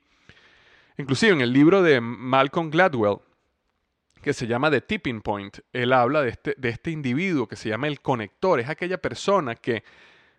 inclusive 0.97 1.33
en 1.33 1.41
el 1.41 1.53
libro 1.53 1.81
de 1.81 2.01
Malcolm 2.01 2.69
Gladwell, 2.69 3.19
que 4.21 4.33
se 4.33 4.47
llama 4.47 4.71
The 4.71 4.81
Tipping 4.81 5.21
Point, 5.21 5.59
él 5.71 5.93
habla 5.93 6.23
de 6.23 6.29
este, 6.29 6.55
de 6.57 6.69
este 6.69 6.91
individuo 6.91 7.47
que 7.47 7.55
se 7.55 7.69
llama 7.69 7.87
el 7.87 8.01
conector, 8.01 8.59
es 8.59 8.69
aquella 8.69 8.97
persona 8.97 9.55
que, 9.55 9.83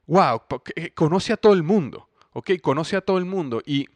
wow, 0.06 0.42
conoce 0.94 1.32
a 1.32 1.36
todo 1.36 1.52
el 1.52 1.62
mundo, 1.62 2.08
¿ok? 2.32 2.50
Conoce 2.60 2.96
a 2.96 3.00
todo 3.00 3.18
el 3.18 3.26
mundo 3.26 3.62
y 3.64 3.86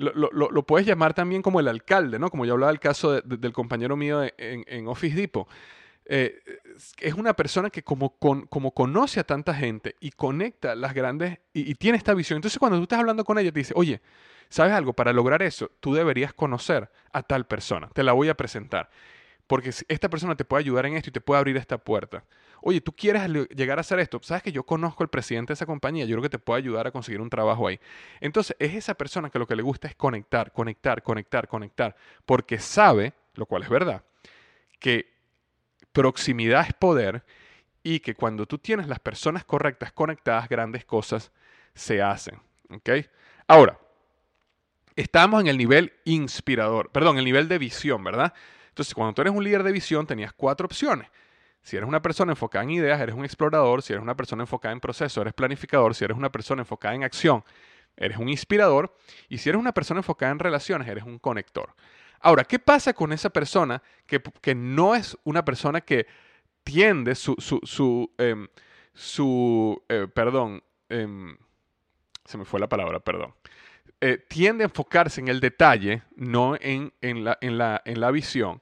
lo, 0.00 0.62
puedes 0.62 0.86
llamar 0.86 1.14
también 1.14 1.42
como 1.42 1.60
el 1.60 1.68
alcalde, 1.68 2.18
¿no? 2.18 2.30
Como 2.30 2.46
yo 2.46 2.54
hablaba 2.54 2.72
del 2.72 2.80
caso 2.80 3.20
del 3.20 3.52
compañero 3.52 3.96
mío 3.96 4.22
en, 4.38 4.88
Office 4.88 5.14
Depot. 5.14 5.46
Eh, 6.06 6.40
es 6.98 7.14
una 7.14 7.34
persona 7.34 7.70
que 7.70 7.82
como, 7.82 8.16
como 8.18 8.72
conoce 8.72 9.20
a 9.20 9.24
tanta 9.24 9.54
gente 9.54 9.94
y 10.00 10.10
conecta 10.10 10.74
las 10.74 10.94
grandes 10.94 11.38
y, 11.52 11.74
tiene 11.74 11.98
esta 11.98 12.14
visión. 12.14 12.36
Entonces 12.36 12.58
cuando 12.58 12.78
tú 12.78 12.84
estás 12.84 12.98
hablando 12.98 13.24
con 13.24 13.38
ella 13.38 13.52
te 13.52 13.60
dice, 13.60 13.74
oye, 13.76 14.00
¿sabes 14.48 14.72
algo? 14.72 14.92
Para 14.92 15.12
lograr 15.12 15.42
eso, 15.42 15.70
tú 15.80 15.94
deberías 15.94 16.32
conocer 16.32 16.90
a 17.12 17.22
tal 17.22 17.46
persona. 17.46 17.88
Te 17.94 18.02
la 18.02 18.12
voy 18.12 18.28
a 18.28 18.34
presentar. 18.34 18.90
Porque 19.46 19.70
esta 19.88 20.08
persona 20.08 20.36
te 20.36 20.44
puede 20.44 20.62
ayudar 20.62 20.86
en 20.86 20.94
esto 20.94 21.10
y 21.10 21.12
te 21.12 21.20
puede 21.20 21.38
abrir 21.38 21.56
esta 21.56 21.78
puerta 21.78 22.24
oye, 22.62 22.80
tú 22.80 22.92
quieres 22.92 23.22
llegar 23.54 23.78
a 23.78 23.80
hacer 23.80 23.98
esto, 24.00 24.20
sabes 24.22 24.42
que 24.42 24.52
yo 24.52 24.64
conozco 24.64 25.02
al 25.02 25.08
presidente 25.08 25.50
de 25.50 25.54
esa 25.54 25.66
compañía, 25.66 26.04
yo 26.04 26.14
creo 26.16 26.22
que 26.22 26.30
te 26.30 26.38
puedo 26.38 26.56
ayudar 26.56 26.86
a 26.86 26.90
conseguir 26.90 27.20
un 27.20 27.30
trabajo 27.30 27.66
ahí. 27.66 27.80
Entonces, 28.20 28.56
es 28.58 28.74
esa 28.74 28.94
persona 28.94 29.30
que 29.30 29.38
lo 29.38 29.46
que 29.46 29.56
le 29.56 29.62
gusta 29.62 29.88
es 29.88 29.94
conectar, 29.94 30.52
conectar, 30.52 31.02
conectar, 31.02 31.48
conectar, 31.48 31.96
porque 32.26 32.58
sabe, 32.58 33.12
lo 33.34 33.46
cual 33.46 33.62
es 33.62 33.68
verdad, 33.68 34.04
que 34.78 35.19
proximidad 35.92 36.66
es 36.66 36.74
poder 36.74 37.24
y 37.82 38.00
que 38.00 38.14
cuando 38.14 38.46
tú 38.46 38.58
tienes 38.58 38.86
las 38.88 38.98
personas 39.00 39.44
correctas 39.44 39.92
conectadas, 39.92 40.48
grandes 40.48 40.84
cosas 40.84 41.32
se 41.74 42.02
hacen. 42.02 42.40
¿Ok? 42.70 42.90
Ahora, 43.46 43.78
estamos 44.96 45.40
en 45.40 45.48
el 45.48 45.58
nivel 45.58 45.92
inspirador, 46.04 46.90
perdón, 46.90 47.18
el 47.18 47.24
nivel 47.24 47.48
de 47.48 47.58
visión, 47.58 48.04
¿verdad? 48.04 48.32
Entonces, 48.68 48.94
cuando 48.94 49.14
tú 49.14 49.22
eres 49.22 49.34
un 49.34 49.42
líder 49.42 49.62
de 49.62 49.72
visión, 49.72 50.06
tenías 50.06 50.32
cuatro 50.32 50.66
opciones. 50.66 51.08
Si 51.62 51.76
eres 51.76 51.88
una 51.88 52.00
persona 52.00 52.32
enfocada 52.32 52.64
en 52.64 52.70
ideas, 52.70 53.00
eres 53.00 53.14
un 53.14 53.24
explorador. 53.24 53.82
Si 53.82 53.92
eres 53.92 54.02
una 54.02 54.16
persona 54.16 54.44
enfocada 54.44 54.72
en 54.72 54.80
proceso, 54.80 55.20
eres 55.20 55.34
planificador. 55.34 55.94
Si 55.94 56.04
eres 56.04 56.16
una 56.16 56.32
persona 56.32 56.62
enfocada 56.62 56.94
en 56.94 57.04
acción, 57.04 57.44
eres 57.96 58.18
un 58.18 58.28
inspirador. 58.28 58.94
Y 59.28 59.38
si 59.38 59.48
eres 59.50 59.60
una 59.60 59.72
persona 59.72 60.00
enfocada 60.00 60.32
en 60.32 60.38
relaciones, 60.38 60.88
eres 60.88 61.04
un 61.04 61.18
conector. 61.18 61.74
Ahora, 62.20 62.44
¿qué 62.44 62.58
pasa 62.58 62.92
con 62.92 63.12
esa 63.12 63.30
persona 63.30 63.82
que, 64.06 64.54
no 64.54 64.94
es 64.94 65.16
una 65.24 65.44
persona 65.44 65.80
que 65.80 66.06
tiende 66.62 67.14
su, 67.14 67.34
su, 67.38 67.60
su, 67.64 68.12
em, 68.18 68.48
eh, 69.88 70.06
perdón, 70.12 70.62
em, 70.88 71.36
se 72.24 72.38
me 72.38 72.44
fue 72.44 72.60
la 72.60 72.68
palabra, 72.68 73.00
perdón. 73.00 73.34
Eh, 74.00 74.18
tiende 74.28 74.64
a 74.64 74.66
enfocarse 74.66 75.20
en 75.20 75.28
el 75.28 75.40
detalle, 75.40 76.02
no 76.16 76.56
en, 76.60 76.92
la, 77.24 77.38
en, 77.40 77.58
la, 77.58 77.82
en 77.84 78.00
la 78.00 78.10
visión 78.10 78.60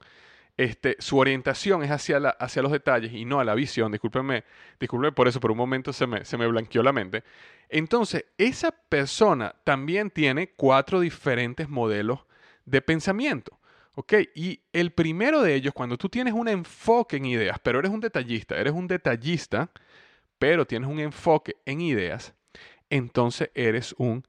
este, 0.58 0.96
su 0.98 1.18
orientación 1.18 1.84
es 1.84 1.90
hacia, 1.92 2.18
la, 2.18 2.30
hacia 2.30 2.62
los 2.62 2.72
detalles 2.72 3.12
y 3.12 3.24
no 3.24 3.38
a 3.38 3.44
la 3.44 3.54
visión. 3.54 3.92
Discúlpenme, 3.92 4.44
discúlpenme 4.78 5.12
por 5.12 5.28
eso, 5.28 5.38
por 5.38 5.52
un 5.52 5.56
momento 5.56 5.92
se 5.92 6.06
me, 6.06 6.24
se 6.24 6.36
me 6.36 6.48
blanqueó 6.48 6.82
la 6.82 6.92
mente. 6.92 7.22
Entonces, 7.68 8.24
esa 8.36 8.72
persona 8.72 9.54
también 9.62 10.10
tiene 10.10 10.50
cuatro 10.50 10.98
diferentes 10.98 11.68
modelos 11.68 12.26
de 12.68 12.82
pensamiento. 12.82 13.58
¿Ok? 13.94 14.14
Y 14.34 14.60
el 14.72 14.92
primero 14.92 15.42
de 15.42 15.54
ellos, 15.54 15.74
cuando 15.74 15.98
tú 15.98 16.08
tienes 16.08 16.32
un 16.32 16.46
enfoque 16.46 17.16
en 17.16 17.24
ideas, 17.24 17.58
pero 17.60 17.80
eres 17.80 17.90
un 17.90 18.00
detallista, 18.00 18.56
eres 18.56 18.72
un 18.72 18.86
detallista, 18.86 19.70
pero 20.38 20.66
tienes 20.66 20.88
un 20.88 21.00
enfoque 21.00 21.56
en 21.64 21.80
ideas, 21.80 22.32
entonces 22.90 23.50
eres 23.54 23.94
un 23.98 24.24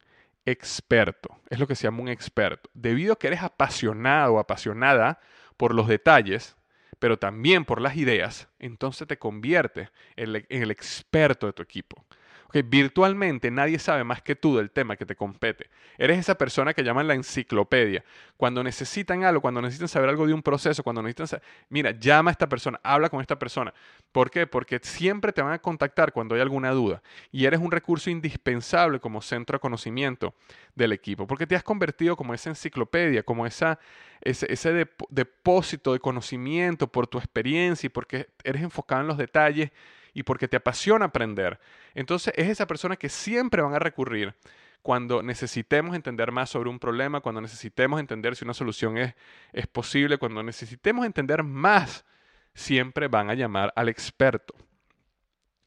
experto. 0.46 1.38
Es 1.52 1.60
lo 1.60 1.68
que 1.68 1.76
se 1.76 1.84
llama 1.84 2.02
un 2.02 2.10
experto. 2.10 2.70
Debido 2.74 3.14
a 3.14 3.20
que 3.20 3.28
eres 3.28 3.44
apasionado 3.44 4.34
o 4.34 4.40
apasionada 4.40 5.20
por 5.56 5.76
los 5.76 5.88
detalles, 5.88 6.56
pero 6.98 7.20
también 7.20 7.64
por 7.64 7.80
las 7.80 7.96
ideas, 7.96 8.48
entonces 8.58 9.08
te 9.08 9.20
convierte 9.20 9.90
en 10.16 10.46
el, 10.50 10.72
experto 10.72 11.46
de 11.46 11.54
tu 11.54 11.62
equipo 11.62 12.04
virtualmente 12.54 13.52
nadie 13.52 13.78
sabe 13.80 14.04
más 14.04 14.22
que 14.22 14.36
tú 14.36 14.58
del 14.58 14.72
tema 14.72 14.96
que 14.96 15.06
te 15.06 15.16
compete. 15.16 15.70
Eres 15.98 16.18
esa 16.18 16.36
persona 16.36 16.74
que 16.74 16.84
llaman 16.84 17.08
la 17.08 17.14
enciclopedia. 17.14 18.04
Cuando 18.38 18.64
necesitan 18.64 19.24
algo, 19.24 19.42
cuando 19.42 19.62
necesitan 19.62 19.88
saber 19.88 20.10
algo 20.10 20.26
de 20.26 20.34
un 20.34 20.42
proceso, 20.42 20.82
cuando 20.84 21.02
necesitan 21.02 21.28
saber, 21.28 21.44
mira, 21.70 21.92
llama 21.92 22.32
a 22.32 22.34
esta 22.34 22.50
persona, 22.50 22.80
habla 22.84 23.10
con 23.10 23.22
esta 23.22 23.38
persona. 23.38 23.74
¿Por 24.12 24.32
qué? 24.32 24.48
Porque 24.48 24.80
siempre 24.82 25.32
te 25.32 25.42
van 25.42 25.54
a 25.54 25.60
contactar 25.60 26.12
cuando 26.12 26.36
hay 26.36 26.42
alguna 26.42 26.72
duda. 26.72 27.04
Y 27.32 27.46
eres 27.46 27.60
un 27.60 27.72
recurso 27.72 28.10
indispensable 28.10 29.00
como 29.00 29.22
centro 29.22 29.58
de 29.58 29.60
conocimiento 29.60 30.34
del 30.76 30.94
equipo, 30.94 31.28
porque 31.28 31.46
te 31.46 31.56
has 31.56 31.64
convertido 31.64 32.16
como 32.16 32.34
esa 32.34 32.50
enciclopedia, 32.50 33.24
como 33.24 33.46
esa, 33.46 33.80
ese 34.22 34.88
depósito 35.10 35.94
de 35.94 36.00
conocimiento 36.00 36.88
por 36.88 37.06
tu 37.06 37.18
experiencia 37.18 37.88
y 37.88 37.90
porque 37.90 38.30
eres 38.44 38.64
enfocado 38.64 39.02
en 39.02 39.08
los 39.08 39.18
detalles 39.18 39.72
y 40.14 40.24
porque 40.24 40.48
te 40.48 40.58
apasiona 40.58 41.06
aprender. 41.06 41.60
Entonces 41.94 42.34
es 42.36 42.50
esa 42.50 42.68
persona 42.68 42.96
que 42.96 43.10
siempre 43.10 43.62
van 43.62 43.74
a 43.74 43.80
recurrir 43.80 44.36
cuando 44.82 45.22
necesitemos 45.22 45.96
entender 45.96 46.32
más 46.32 46.50
sobre 46.50 46.70
un 46.70 46.80
problema, 46.80 47.20
cuando 47.20 47.42
necesitemos 47.42 48.00
entender 48.00 48.36
si 48.36 48.46
una 48.46 48.54
solución 48.54 48.98
es, 48.98 49.14
es 49.52 49.68
posible, 49.68 50.18
cuando 50.18 50.42
necesitemos 50.42 51.06
entender 51.06 51.44
más, 51.44 52.06
siempre 52.54 53.08
van 53.08 53.30
a 53.30 53.34
llamar 53.34 53.74
al 53.76 53.90
experto. 53.90 54.56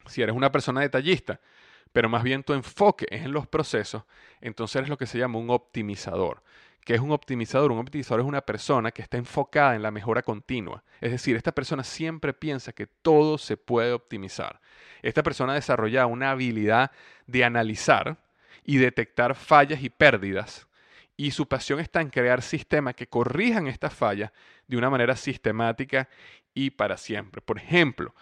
Si 0.07 0.21
eres 0.21 0.35
una 0.35 0.51
persona 0.51 0.81
detallista, 0.81 1.39
pero 1.91 2.09
más 2.09 2.23
bien 2.23 2.43
tu 2.43 2.53
enfoque 2.53 3.05
es 3.09 3.23
en 3.23 3.31
los 3.31 3.47
procesos, 3.47 4.03
entonces 4.41 4.77
eres 4.77 4.89
lo 4.89 4.97
que 4.97 5.05
se 5.05 5.19
llama 5.19 5.37
un 5.37 5.51
optimizador. 5.51 6.43
¿Qué 6.85 6.95
es 6.95 6.99
un 6.99 7.11
optimizador? 7.11 7.71
Un 7.71 7.79
optimizador 7.79 8.21
es 8.21 8.27
una 8.27 8.41
persona 8.41 8.91
que 8.91 9.01
está 9.01 9.17
enfocada 9.17 9.75
en 9.75 9.81
la 9.81 9.91
mejora 9.91 10.21
continua. 10.21 10.83
Es 10.99 11.11
decir, 11.11 11.35
esta 11.35 11.53
persona 11.53 11.83
siempre 11.83 12.33
piensa 12.33 12.73
que 12.73 12.87
todo 12.87 13.37
se 13.37 13.55
puede 13.55 13.93
optimizar. 13.93 14.59
Esta 15.01 15.23
persona 15.23 15.53
ha 15.53 15.55
desarrollado 15.55 16.09
una 16.09 16.31
habilidad 16.31 16.91
de 17.25 17.45
analizar 17.45 18.17
y 18.65 18.77
detectar 18.77 19.35
fallas 19.35 19.81
y 19.81 19.89
pérdidas. 19.89 20.67
Y 21.15 21.31
su 21.31 21.47
pasión 21.47 21.79
está 21.79 22.01
en 22.01 22.09
crear 22.09 22.41
sistemas 22.41 22.95
que 22.95 23.07
corrijan 23.07 23.67
estas 23.67 23.93
fallas 23.93 24.31
de 24.67 24.77
una 24.77 24.89
manera 24.89 25.15
sistemática 25.15 26.09
y 26.53 26.71
para 26.71 26.97
siempre. 26.97 27.41
Por 27.41 27.57
ejemplo, 27.57 28.13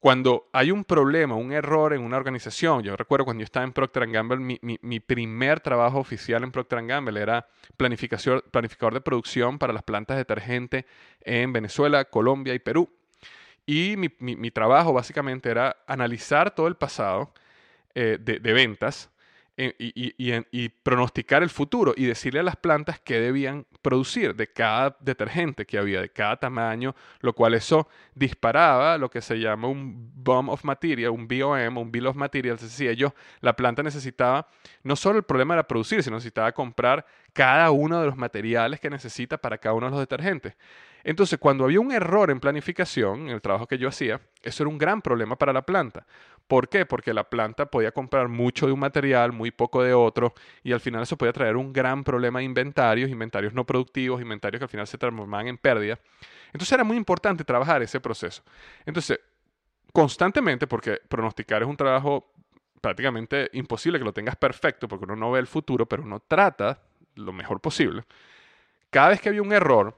cuando 0.00 0.48
hay 0.54 0.70
un 0.70 0.84
problema, 0.84 1.34
un 1.34 1.52
error 1.52 1.92
en 1.92 2.00
una 2.00 2.16
organización, 2.16 2.82
yo 2.82 2.96
recuerdo 2.96 3.26
cuando 3.26 3.42
yo 3.42 3.44
estaba 3.44 3.64
en 3.64 3.72
Procter 3.72 4.10
Gamble, 4.10 4.38
mi, 4.38 5.00
primer 5.00 5.60
trabajo 5.60 5.98
oficial 5.98 6.42
en 6.42 6.50
Procter 6.50 6.84
Gamble 6.86 7.20
era 7.20 7.46
planificador 7.76 8.94
de 8.94 9.00
producción 9.02 9.58
para 9.58 9.74
las 9.74 9.82
plantas 9.82 10.16
de 10.16 10.22
detergente 10.22 10.86
en 11.20 11.52
Venezuela, 11.52 12.06
Colombia 12.06 12.54
y 12.54 12.58
Perú. 12.58 12.88
Y 13.66 13.96
mi, 13.96 14.50
trabajo 14.50 14.94
básicamente 14.94 15.50
era 15.50 15.76
analizar 15.86 16.54
todo 16.54 16.66
el 16.66 16.76
pasado 16.76 17.34
eh, 17.94 18.16
de, 18.18 18.40
de 18.40 18.52
ventas 18.54 19.10
y, 19.78 20.68
pronosticar 20.82 21.42
el 21.42 21.50
futuro 21.50 21.92
y 21.96 22.06
decirle 22.06 22.40
a 22.40 22.42
las 22.42 22.56
plantas 22.56 23.00
qué 23.00 23.20
debían 23.20 23.66
producir 23.82 24.34
de 24.34 24.46
cada 24.46 24.96
detergente 25.00 25.66
que 25.66 25.78
había, 25.78 26.00
de 26.00 26.08
cada 26.08 26.36
tamaño, 26.36 26.94
lo 27.20 27.34
cual 27.34 27.54
eso 27.54 27.88
disparaba 28.14 28.96
lo 28.98 29.10
que 29.10 29.20
se 29.20 29.38
llama 29.38 29.68
un 29.68 30.10
bomb 30.14 30.48
of 30.48 30.64
material, 30.64 31.10
un 31.10 31.28
BOM, 31.28 31.76
un 31.76 31.92
bill 31.92 32.06
of 32.06 32.16
materials. 32.16 32.62
Es 32.62 32.70
decir, 32.70 32.88
ellos, 32.90 33.12
la 33.40 33.54
planta 33.54 33.82
necesitaba, 33.82 34.48
no 34.82 34.96
solo 34.96 35.18
el 35.18 35.24
problema 35.24 35.54
era 35.54 35.66
producir, 35.66 36.02
sino 36.02 36.16
necesitaba 36.16 36.52
comprar 36.52 37.04
cada 37.32 37.70
uno 37.70 38.00
de 38.00 38.06
los 38.06 38.16
materiales 38.16 38.80
que 38.80 38.90
necesita 38.90 39.38
para 39.38 39.58
cada 39.58 39.74
uno 39.74 39.86
de 39.86 39.90
los 39.90 40.00
detergentes. 40.00 40.54
Entonces, 41.04 41.38
cuando 41.38 41.64
había 41.64 41.80
un 41.80 41.92
error 41.92 42.30
en 42.30 42.40
planificación, 42.40 43.22
en 43.22 43.28
el 43.28 43.40
trabajo 43.40 43.66
que 43.66 43.78
yo 43.78 43.88
hacía, 43.88 44.20
eso 44.42 44.62
era 44.62 44.70
un 44.70 44.78
gran 44.78 45.02
problema 45.02 45.36
para 45.36 45.52
la 45.52 45.62
planta. 45.62 46.06
¿Por 46.46 46.68
qué? 46.68 46.84
Porque 46.84 47.14
la 47.14 47.24
planta 47.24 47.66
podía 47.66 47.92
comprar 47.92 48.28
mucho 48.28 48.66
de 48.66 48.72
un 48.72 48.80
material, 48.80 49.32
muy 49.32 49.50
poco 49.50 49.82
de 49.82 49.94
otro, 49.94 50.34
y 50.62 50.72
al 50.72 50.80
final 50.80 51.02
eso 51.02 51.16
podía 51.16 51.32
traer 51.32 51.56
un 51.56 51.72
gran 51.72 52.02
problema 52.02 52.40
de 52.40 52.44
inventarios, 52.44 53.08
inventarios 53.08 53.54
no 53.54 53.64
productivos, 53.64 54.20
inventarios 54.20 54.58
que 54.58 54.64
al 54.64 54.70
final 54.70 54.86
se 54.86 54.98
transformaban 54.98 55.46
en 55.46 55.58
pérdida. 55.58 55.98
Entonces 56.46 56.72
era 56.72 56.84
muy 56.84 56.96
importante 56.96 57.44
trabajar 57.44 57.82
ese 57.82 58.00
proceso. 58.00 58.42
Entonces, 58.84 59.20
constantemente, 59.92 60.66
porque 60.66 61.00
pronosticar 61.08 61.62
es 61.62 61.68
un 61.68 61.76
trabajo 61.76 62.32
prácticamente 62.80 63.50
imposible 63.52 63.98
que 63.98 64.04
lo 64.04 64.12
tengas 64.12 64.36
perfecto, 64.36 64.88
porque 64.88 65.04
uno 65.04 65.16
no 65.16 65.30
ve 65.30 65.40
el 65.40 65.46
futuro, 65.46 65.86
pero 65.86 66.02
uno 66.02 66.20
trata 66.20 66.80
lo 67.14 67.32
mejor 67.32 67.60
posible. 67.60 68.02
Cada 68.90 69.10
vez 69.10 69.20
que 69.20 69.28
había 69.28 69.42
un 69.42 69.52
error, 69.52 69.96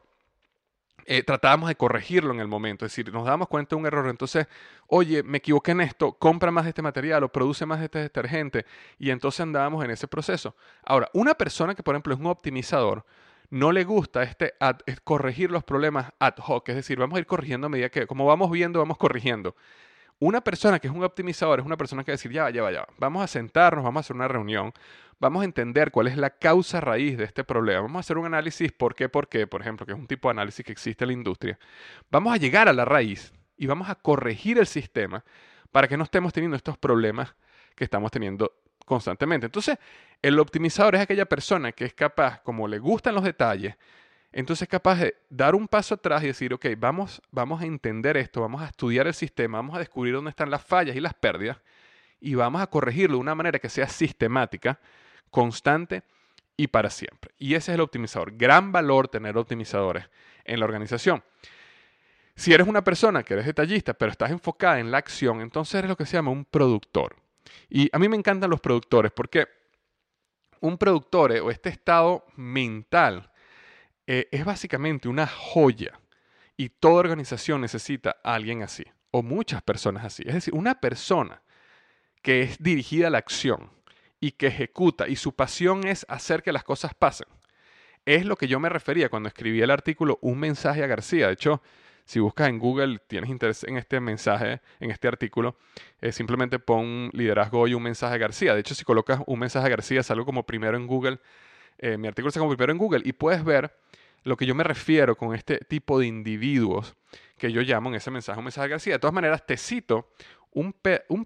eh, 1.06 1.22
tratábamos 1.22 1.68
de 1.68 1.74
corregirlo 1.74 2.32
en 2.32 2.40
el 2.40 2.48
momento, 2.48 2.84
es 2.84 2.92
decir, 2.92 3.12
nos 3.12 3.26
damos 3.26 3.48
cuenta 3.48 3.74
de 3.74 3.80
un 3.80 3.86
error, 3.86 4.08
entonces, 4.08 4.46
oye, 4.86 5.22
me 5.22 5.38
equivoqué 5.38 5.72
en 5.72 5.80
esto, 5.80 6.12
compra 6.12 6.50
más 6.50 6.64
de 6.64 6.70
este 6.70 6.82
material 6.82 7.24
o 7.24 7.28
produce 7.30 7.66
más 7.66 7.78
de 7.78 7.86
este 7.86 7.98
detergente, 7.98 8.66
y 8.98 9.10
entonces 9.10 9.40
andábamos 9.40 9.84
en 9.84 9.90
ese 9.90 10.08
proceso. 10.08 10.54
Ahora, 10.84 11.08
una 11.12 11.34
persona 11.34 11.74
que, 11.74 11.82
por 11.82 11.94
ejemplo, 11.94 12.14
es 12.14 12.20
un 12.20 12.26
optimizador, 12.26 13.04
no 13.50 13.70
le 13.70 13.84
gusta 13.84 14.22
este 14.22 14.54
corregir 15.04 15.50
los 15.50 15.62
problemas 15.62 16.12
ad 16.18 16.34
hoc, 16.38 16.70
es 16.70 16.76
decir, 16.76 16.98
vamos 16.98 17.16
a 17.16 17.20
ir 17.20 17.26
corrigiendo 17.26 17.66
a 17.66 17.70
medida 17.70 17.90
que, 17.90 18.06
como 18.06 18.24
vamos 18.24 18.50
viendo, 18.50 18.78
vamos 18.78 18.96
corrigiendo. 18.96 19.54
Una 20.22 20.40
persona 20.40 20.78
que 20.78 20.86
es 20.86 20.94
un 20.94 21.02
optimizador 21.02 21.58
es 21.58 21.66
una 21.66 21.76
persona 21.76 22.04
que 22.04 22.12
va 22.12 22.14
decir, 22.14 22.30
ya, 22.30 22.48
ya, 22.48 22.70
ya, 22.70 22.86
vamos 22.96 23.24
a 23.24 23.26
sentarnos, 23.26 23.82
vamos 23.82 23.98
a 23.98 24.02
hacer 24.02 24.14
una 24.14 24.28
reunión, 24.28 24.72
vamos 25.18 25.42
a 25.42 25.44
entender 25.44 25.90
cuál 25.90 26.06
es 26.06 26.16
la 26.16 26.30
causa 26.30 26.80
raíz 26.80 27.18
de 27.18 27.24
este 27.24 27.42
problema, 27.42 27.80
vamos 27.80 27.96
a 27.96 28.00
hacer 28.06 28.18
un 28.18 28.26
análisis 28.26 28.70
por 28.70 28.94
qué, 28.94 29.08
por 29.08 29.28
qué, 29.28 29.48
por 29.48 29.62
ejemplo, 29.62 29.84
que 29.84 29.90
es 29.90 29.98
un 29.98 30.06
tipo 30.06 30.28
de 30.28 30.34
análisis 30.34 30.64
que 30.64 30.70
existe 30.70 31.02
en 31.02 31.08
la 31.08 31.14
industria. 31.14 31.58
Vamos 32.08 32.32
a 32.32 32.36
llegar 32.36 32.68
a 32.68 32.72
la 32.72 32.84
raíz 32.84 33.32
y 33.56 33.66
vamos 33.66 33.90
a 33.90 33.96
corregir 33.96 34.58
el 34.58 34.68
sistema 34.68 35.24
para 35.72 35.88
que 35.88 35.96
no 35.96 36.04
estemos 36.04 36.32
teniendo 36.32 36.56
estos 36.56 36.78
problemas 36.78 37.34
que 37.74 37.82
estamos 37.82 38.12
teniendo 38.12 38.52
constantemente. 38.86 39.46
Entonces, 39.46 39.76
el 40.22 40.38
optimizador 40.38 40.94
es 40.94 41.00
aquella 41.00 41.26
persona 41.26 41.72
que 41.72 41.84
es 41.84 41.94
capaz, 41.94 42.42
como 42.42 42.68
le 42.68 42.78
gustan 42.78 43.16
los 43.16 43.24
detalles, 43.24 43.74
entonces 44.32 44.62
es 44.62 44.68
capaz 44.68 44.98
de 44.98 45.16
dar 45.28 45.54
un 45.54 45.68
paso 45.68 45.94
atrás 45.94 46.22
y 46.22 46.28
decir, 46.28 46.54
ok, 46.54 46.66
vamos, 46.78 47.20
vamos 47.30 47.60
a 47.60 47.66
entender 47.66 48.16
esto, 48.16 48.40
vamos 48.40 48.62
a 48.62 48.66
estudiar 48.66 49.06
el 49.06 49.14
sistema, 49.14 49.58
vamos 49.58 49.76
a 49.76 49.78
descubrir 49.78 50.14
dónde 50.14 50.30
están 50.30 50.50
las 50.50 50.64
fallas 50.64 50.96
y 50.96 51.00
las 51.00 51.14
pérdidas 51.14 51.58
y 52.18 52.34
vamos 52.34 52.62
a 52.62 52.66
corregirlo 52.68 53.16
de 53.16 53.20
una 53.20 53.34
manera 53.34 53.58
que 53.58 53.68
sea 53.68 53.88
sistemática, 53.88 54.80
constante 55.30 56.02
y 56.56 56.68
para 56.68 56.88
siempre. 56.88 57.32
Y 57.36 57.54
ese 57.54 57.72
es 57.72 57.74
el 57.74 57.80
optimizador. 57.80 58.36
Gran 58.36 58.72
valor 58.72 59.08
tener 59.08 59.36
optimizadores 59.36 60.08
en 60.44 60.60
la 60.60 60.64
organización. 60.64 61.22
Si 62.34 62.54
eres 62.54 62.66
una 62.66 62.82
persona 62.82 63.22
que 63.22 63.34
eres 63.34 63.46
detallista, 63.46 63.92
pero 63.92 64.12
estás 64.12 64.30
enfocada 64.30 64.80
en 64.80 64.90
la 64.90 64.98
acción, 64.98 65.40
entonces 65.40 65.74
eres 65.74 65.90
lo 65.90 65.96
que 65.96 66.06
se 66.06 66.16
llama 66.16 66.30
un 66.30 66.44
productor. 66.44 67.16
Y 67.68 67.90
a 67.92 67.98
mí 67.98 68.08
me 68.08 68.16
encantan 68.16 68.48
los 68.48 68.60
productores 68.60 69.12
porque 69.12 69.48
un 70.60 70.78
productor 70.78 71.32
o 71.32 71.50
este 71.50 71.68
estado 71.68 72.24
mental 72.36 73.31
eh, 74.06 74.28
es 74.30 74.44
básicamente 74.44 75.08
una 75.08 75.26
joya 75.26 75.98
y 76.56 76.68
toda 76.68 77.00
organización 77.00 77.60
necesita 77.60 78.16
a 78.22 78.34
alguien 78.34 78.62
así 78.62 78.84
o 79.10 79.22
muchas 79.22 79.62
personas 79.62 80.04
así. 80.04 80.22
Es 80.26 80.34
decir, 80.34 80.54
una 80.54 80.80
persona 80.80 81.42
que 82.22 82.42
es 82.42 82.58
dirigida 82.58 83.08
a 83.08 83.10
la 83.10 83.18
acción 83.18 83.70
y 84.20 84.32
que 84.32 84.48
ejecuta 84.48 85.08
y 85.08 85.16
su 85.16 85.34
pasión 85.34 85.86
es 85.86 86.06
hacer 86.08 86.42
que 86.42 86.52
las 86.52 86.64
cosas 86.64 86.94
pasen. 86.94 87.28
Es 88.04 88.24
lo 88.24 88.36
que 88.36 88.48
yo 88.48 88.58
me 88.58 88.68
refería 88.68 89.08
cuando 89.08 89.28
escribí 89.28 89.60
el 89.60 89.70
artículo 89.70 90.18
Un 90.22 90.38
mensaje 90.38 90.82
a 90.82 90.86
García. 90.86 91.28
De 91.28 91.34
hecho, 91.34 91.62
si 92.04 92.18
buscas 92.18 92.48
en 92.48 92.58
Google, 92.58 92.98
tienes 93.06 93.30
interés 93.30 93.64
en 93.64 93.76
este 93.76 94.00
mensaje, 94.00 94.60
en 94.80 94.90
este 94.90 95.06
artículo, 95.08 95.56
eh, 96.00 96.10
simplemente 96.10 96.58
pon 96.58 97.10
liderazgo 97.12 97.68
y 97.68 97.74
un 97.74 97.82
mensaje 97.82 98.14
a 98.14 98.18
García. 98.18 98.54
De 98.54 98.60
hecho, 98.60 98.74
si 98.74 98.84
colocas 98.84 99.20
un 99.26 99.38
mensaje 99.38 99.66
a 99.66 99.70
García, 99.70 100.02
salgo 100.02 100.24
como 100.24 100.44
primero 100.44 100.76
en 100.76 100.86
Google 100.86 101.20
eh, 101.82 101.98
mi 101.98 102.06
artículo 102.06 102.32
como 102.32 102.50
primero 102.50 102.72
en 102.72 102.78
Google 102.78 103.02
y 103.04 103.12
puedes 103.12 103.42
ver 103.42 103.76
lo 104.22 104.36
que 104.36 104.46
yo 104.46 104.54
me 104.54 104.62
refiero 104.62 105.16
con 105.16 105.34
este 105.34 105.58
tipo 105.58 105.98
de 105.98 106.06
individuos 106.06 106.94
que 107.36 107.50
yo 107.50 107.60
llamo 107.60 107.88
en 107.88 107.96
ese 107.96 108.08
mensaje 108.12 108.38
un 108.38 108.44
mensaje 108.44 108.68
García. 108.68 108.92
De 108.94 108.98
todas 109.00 109.12
maneras, 109.12 109.44
te 109.44 109.56
cito 109.56 110.12
un, 110.52 110.72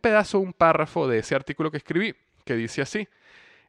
pedazo, 0.01 0.38
un 0.38 0.55
párrafo 0.55 1.07
de 1.07 1.19
ese 1.19 1.35
artículo 1.35 1.71
que 1.71 1.77
escribí, 1.77 2.14
que 2.42 2.55
dice 2.57 2.81
así, 2.81 3.07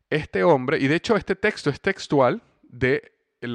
este 0.09 0.45
hombre, 0.45 0.79
y 0.79 0.87
de 0.87 0.95
hecho 0.95 1.17
este 1.17 1.35
texto 1.35 1.69
es 1.69 1.81
textual 1.81 2.41
de 2.63 3.11
el 3.41 3.51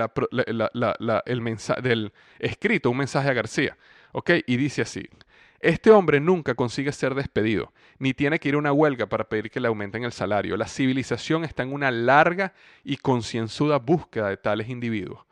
del 1.82 2.12
escrito, 2.38 2.90
un 2.90 2.98
mensaje 2.98 3.30
a 3.30 3.32
García, 3.32 3.78
¿ok? 4.12 4.30
Y 4.46 4.56
dice 4.58 4.82
así, 4.82 5.08
este 5.62 5.92
hombre 5.92 6.18
nunca 6.18 6.56
consigue 6.56 6.90
ser 6.90 7.14
despedido, 7.14 7.72
ni 7.98 8.14
tiene 8.14 8.40
que 8.40 8.48
ir 8.48 8.56
a 8.56 8.58
una 8.58 8.72
huelga 8.72 9.06
para 9.06 9.28
pedir 9.28 9.48
que 9.48 9.60
le 9.60 9.68
aumenten 9.68 10.02
el 10.02 10.10
salario. 10.10 10.56
La 10.56 10.66
civilización 10.66 11.44
está 11.44 11.62
en 11.62 11.72
una 11.72 11.92
larga 11.92 12.52
y 12.82 12.96
concienzuda 12.96 13.78
búsqueda 13.78 14.28
de 14.28 14.36
tales 14.36 14.68
individuos. 14.68 15.24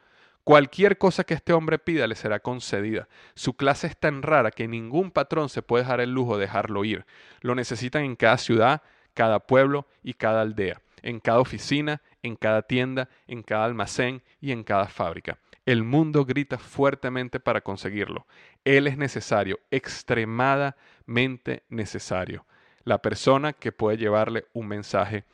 Cualquier 0.44 0.98
cosa 0.98 1.24
que 1.24 1.34
este 1.34 1.52
hombre 1.52 1.80
pida 1.80 2.06
le 2.06 2.14
será 2.14 2.38
concedida. 2.38 3.08
Su 3.34 3.54
clase 3.54 3.88
es 3.88 3.96
tan 3.96 4.22
rara 4.22 4.52
que 4.52 4.68
ningún 4.68 5.10
patrón 5.10 5.48
se 5.48 5.62
puede 5.62 5.82
dejar 5.82 6.00
el 6.00 6.14
lujo 6.14 6.36
de 6.36 6.42
dejarlo 6.42 6.84
ir. 6.84 7.06
Lo 7.40 7.56
necesitan 7.56 8.04
en 8.04 8.14
cada 8.14 8.38
ciudad, 8.38 8.82
cada 9.14 9.40
pueblo 9.40 9.88
y 10.04 10.14
cada 10.14 10.42
aldea, 10.42 10.80
en 11.02 11.18
cada 11.18 11.40
oficina, 11.40 12.02
en 12.22 12.36
cada 12.36 12.62
tienda, 12.62 13.08
en 13.26 13.42
cada 13.42 13.64
almacén 13.64 14.22
y 14.40 14.52
en 14.52 14.62
cada 14.62 14.86
fábrica. 14.86 15.38
El 15.66 15.84
mundo 15.84 16.24
grita 16.24 16.58
fuertemente 16.58 17.40
para 17.40 17.60
conseguirlo. 17.60 18.26
Él 18.64 18.86
es 18.86 18.96
necesario, 18.96 19.60
extremadamente 19.70 21.64
necesario. 21.68 22.46
La 22.84 22.98
persona 22.98 23.52
que 23.52 23.72
puede 23.72 23.98
llevarle 23.98 24.46
un 24.52 24.68
mensaje 24.68 25.24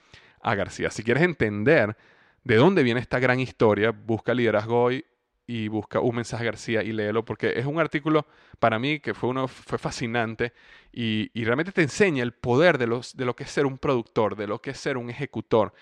a 0.41 0.55
García. 0.55 0.91
Si 0.91 1.03
quieres 1.03 1.23
entender 1.23 1.97
de 2.45 2.57
dónde 2.57 2.83
viene 2.83 3.01
esta 3.01 3.19
gran 3.19 3.41
historia, 3.41 3.91
busca 3.91 4.35
Liderazgo 4.35 4.85
Hoy 4.85 5.05
y 5.47 5.69
busca 5.69 6.01
un 6.01 6.17
mensaje 6.17 6.43
a 6.43 6.47
García 6.47 6.83
y 6.83 6.93
léelo 6.93 7.25
porque 7.25 7.55
es 7.57 7.67
un 7.67 7.79
artículo 7.79 8.27
para 8.59 8.79
mí 8.79 8.99
que 8.99 9.15
fue, 9.15 9.31
uno, 9.31 9.47
fue 9.47 9.79
fascinante 9.79 10.53
y, 10.93 11.31
realmente 11.45 11.73
te 11.73 11.83
enseña 11.83 12.23
el 12.23 12.33
poder 12.33 12.79
de, 12.79 12.87
los, 12.87 13.17
de 13.17 13.25
lo 13.25 13.37
que 13.37 13.45
es 13.45 13.51
ser 13.51 13.67
un 13.67 13.79
productor, 13.79 14.35
de 14.35 14.47
lo 14.47 14.61
que 14.61 14.71
es 14.71 14.79
ser 14.79 14.97
un 14.97 15.11
ejecutor, 15.11 15.73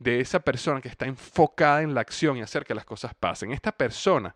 de 0.00 0.18
esa 0.18 0.40
persona 0.40 0.80
que 0.80 0.88
está 0.88 1.06
enfocada 1.06 1.82
en 1.82 1.94
la 1.94 2.00
acción 2.00 2.36
y 2.36 2.42
hacer 2.42 2.64
que 2.64 2.74
las 2.74 2.84
cosas 2.84 3.14
pasen. 3.14 3.52
Esta 3.52 3.70
persona 3.70 4.34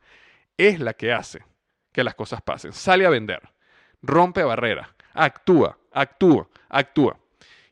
es 0.57 0.79
la 0.79 0.92
que 0.92 1.12
hace 1.12 1.42
que 1.90 2.05
las 2.05 2.14
cosas 2.14 2.42
pasen. 2.42 2.72
Sale 2.72 3.07
a 3.07 3.11
vender, 3.11 3.40
rompe 4.03 4.44
barreras, 4.44 4.88
actúa, 5.14 5.79
actúa, 5.90 6.46
actúa. 6.68 7.18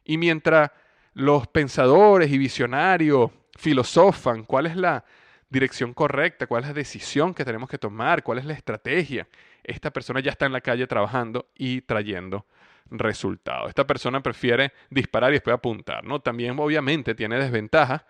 Y 0.04 0.16
mientras 0.16 0.70
los 1.12 1.46
pensadores 1.46 2.30
y 2.32 2.38
visionarios 2.38 3.30
filosofan 3.58 4.44
cuál 4.44 4.66
es 4.66 4.74
la 4.74 5.04
dirección 5.50 5.92
correcta, 5.92 6.46
cuál 6.46 6.62
es 6.62 6.68
la 6.68 6.74
decisión 6.74 7.34
que 7.34 7.44
tenemos 7.44 7.68
que 7.68 7.76
tomar, 7.76 8.22
cuál 8.22 8.38
es 8.38 8.46
la 8.46 8.54
estrategia, 8.54 9.28
esta 9.62 9.90
persona 9.90 10.20
ya 10.20 10.30
está 10.30 10.46
en 10.46 10.52
la 10.52 10.62
calle 10.62 10.86
trabajando 10.86 11.50
y 11.54 11.82
trayendo 11.82 12.46
resultado. 12.90 13.68
Esta 13.68 13.86
persona 13.86 14.22
prefiere 14.22 14.72
disparar 14.90 15.30
y 15.30 15.34
después 15.34 15.54
apuntar, 15.54 16.04
¿no? 16.04 16.20
También 16.20 16.58
obviamente 16.58 17.14
tiene 17.14 17.38
desventajas. 17.38 18.04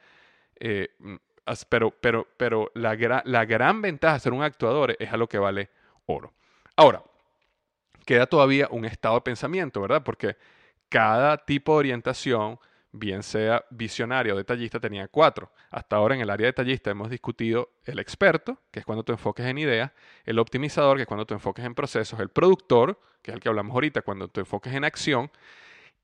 Eh, 0.59 0.89
pero, 1.69 1.91
pero, 1.91 2.29
pero 2.37 2.71
la, 2.75 3.23
la 3.25 3.45
gran 3.45 3.83
ventaja 3.83 4.15
de 4.15 4.21
ser 4.21 4.33
un 4.33 4.43
actuador 4.43 4.97
es 4.99 5.13
a 5.13 5.17
lo 5.17 5.29
que 5.29 5.39
vale 5.39 5.71
oro. 6.07 6.33
Ahora, 6.77 7.03
queda 8.05 8.27
todavía 8.27 8.69
un 8.71 8.85
estado 8.85 9.17
de 9.17 9.21
pensamiento, 9.23 9.81
¿verdad? 9.81 10.03
Porque 10.05 10.37
cada 10.89 11.39
tipo 11.39 11.73
de 11.73 11.79
orientación, 11.79 12.59
bien 12.93 13.23
sea 13.23 13.65
visionario 13.71 14.35
o 14.35 14.37
detallista, 14.37 14.79
tenía 14.79 15.09
cuatro. 15.09 15.51
Hasta 15.71 15.97
ahora 15.97 16.15
en 16.15 16.21
el 16.21 16.31
área 16.31 16.47
detallista 16.47 16.91
hemos 16.91 17.11
discutido 17.11 17.71
el 17.85 17.99
experto, 17.99 18.61
que 18.71 18.81
es 18.81 18.87
cuando 18.87 19.03
tú 19.03 19.13
enfoques 19.13 19.47
en 19.47 19.59
ideas, 19.59 19.93
el 20.25 20.39
optimizador, 20.39 20.97
que 20.97 21.03
es 21.03 21.09
cuando 21.09 21.27
tú 21.27 21.35
enfoques 21.35 21.65
en 21.65 21.75
procesos, 21.75 22.21
el 22.21 22.29
productor, 22.29 23.01
que 23.23 23.31
es 23.31 23.35
el 23.35 23.41
que 23.41 23.49
hablamos 23.49 23.75
ahorita, 23.75 24.03
cuando 24.03 24.29
tú 24.29 24.41
enfoques 24.41 24.75
en 24.75 24.85
acción, 24.85 25.31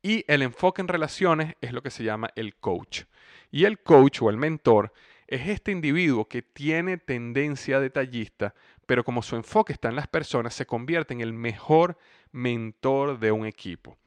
y 0.02 0.24
el 0.28 0.42
enfoque 0.42 0.80
en 0.80 0.88
relaciones 0.88 1.54
es 1.60 1.72
lo 1.72 1.82
que 1.82 1.90
se 1.90 2.04
llama 2.04 2.30
el 2.36 2.56
coach. 2.56 3.02
Y 3.50 3.64
el 3.64 3.80
coach 3.80 4.22
o 4.22 4.30
el 4.30 4.36
mentor 4.36 4.92
es 5.26 5.48
este 5.48 5.72
individuo 5.72 6.26
que 6.26 6.40
tiene 6.40 6.96
tendencia 6.96 7.80
detallista, 7.80 8.54
pero 8.86 9.04
como 9.04 9.22
su 9.22 9.36
enfoque 9.36 9.74
está 9.74 9.88
en 9.88 9.96
las 9.96 10.06
personas, 10.06 10.54
se 10.54 10.64
convierte 10.64 11.12
en 11.12 11.20
el 11.20 11.34
mejor 11.34 11.98
mentor 12.32 13.18
de 13.18 13.32
un 13.32 13.44
equipo. 13.44 13.98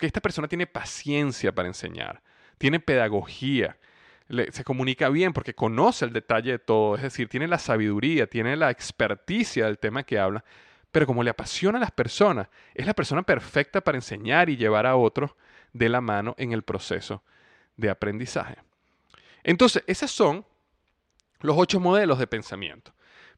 Esta 0.00 0.20
persona 0.20 0.48
tiene 0.48 0.66
paciencia 0.66 1.54
para 1.54 1.68
enseñar, 1.68 2.22
tiene 2.58 2.80
pedagogía, 2.80 3.76
se 4.50 4.64
comunica 4.64 5.08
bien 5.08 5.32
porque 5.32 5.54
conoce 5.54 6.04
el 6.04 6.12
detalle 6.12 6.52
de 6.52 6.58
todo, 6.58 6.96
es 6.96 7.02
decir, 7.02 7.28
tiene 7.28 7.46
la 7.46 7.58
sabiduría, 7.58 8.26
tiene 8.26 8.56
la 8.56 8.70
experticia 8.70 9.66
del 9.66 9.78
tema 9.78 10.02
que 10.02 10.18
habla, 10.18 10.44
pero 10.90 11.06
como 11.06 11.22
le 11.22 11.30
apasiona 11.30 11.78
a 11.78 11.80
las 11.80 11.92
personas, 11.92 12.48
es 12.74 12.86
la 12.86 12.94
persona 12.94 13.22
perfecta 13.22 13.80
para 13.80 13.98
enseñar 13.98 14.48
y 14.48 14.56
llevar 14.56 14.86
a 14.86 14.96
otros 14.96 15.32
de 15.72 15.88
la 15.88 16.00
mano 16.00 16.34
en 16.38 16.52
el 16.52 16.62
proceso 16.62 17.22
de 17.76 17.90
aprendizaje. 17.90 18.56
Entonces, 19.44 19.84
esos 19.86 20.10
son 20.10 20.44
los 21.40 21.56
ocho 21.56 21.78
modelos 21.78 22.18
de 22.18 22.26
pensamiento. 22.26 22.92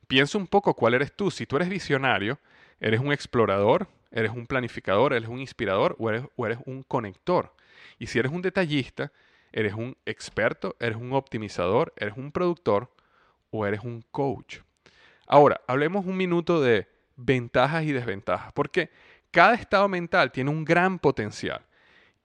Piensa 0.06 0.38
un 0.38 0.46
poco 0.46 0.72
cuál 0.74 0.94
eres 0.94 1.12
tú. 1.12 1.30
Si 1.30 1.44
tú 1.44 1.56
eres 1.56 1.68
visionario, 1.68 2.38
eres 2.80 3.00
un 3.00 3.12
explorador, 3.12 3.88
eres 4.10 4.30
un 4.30 4.46
planificador, 4.46 5.12
eres 5.12 5.28
un 5.28 5.40
inspirador 5.40 5.96
o 5.98 6.08
eres, 6.08 6.24
o 6.36 6.46
eres 6.46 6.58
un 6.64 6.82
conector. 6.82 7.52
Y 7.98 8.06
si 8.06 8.18
eres 8.18 8.32
un 8.32 8.42
detallista, 8.42 9.12
eres 9.52 9.74
un 9.74 9.96
experto, 10.06 10.76
eres 10.80 10.96
un 10.96 11.12
optimizador, 11.12 11.92
eres 11.96 12.16
un 12.16 12.32
productor 12.32 12.90
o 13.50 13.66
eres 13.66 13.80
un 13.80 14.02
coach. 14.10 14.58
Ahora, 15.26 15.60
hablemos 15.66 16.06
un 16.06 16.16
minuto 16.16 16.60
de 16.60 16.88
ventajas 17.16 17.84
y 17.84 17.92
desventajas, 17.92 18.52
porque 18.52 18.90
cada 19.30 19.54
estado 19.54 19.88
mental 19.88 20.32
tiene 20.32 20.50
un 20.50 20.64
gran 20.64 20.98
potencial 20.98 21.62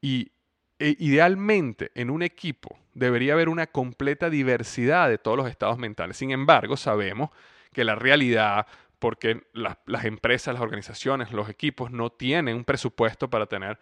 y 0.01 0.31
e, 0.79 0.95
idealmente 0.99 1.91
en 1.95 2.09
un 2.09 2.23
equipo 2.23 2.77
debería 2.93 3.33
haber 3.33 3.49
una 3.49 3.67
completa 3.67 4.29
diversidad 4.29 5.09
de 5.09 5.17
todos 5.17 5.37
los 5.37 5.49
estados 5.49 5.77
mentales. 5.77 6.17
Sin 6.17 6.31
embargo, 6.31 6.77
sabemos 6.77 7.29
que 7.73 7.83
la 7.83 7.95
realidad, 7.95 8.67
porque 8.99 9.41
las 9.53 10.05
empresas, 10.05 10.53
las 10.53 10.63
organizaciones, 10.63 11.31
los 11.31 11.49
equipos 11.49 11.91
no 11.91 12.11
tienen 12.11 12.55
un 12.55 12.63
presupuesto 12.63 13.29
para 13.29 13.47
tener 13.47 13.79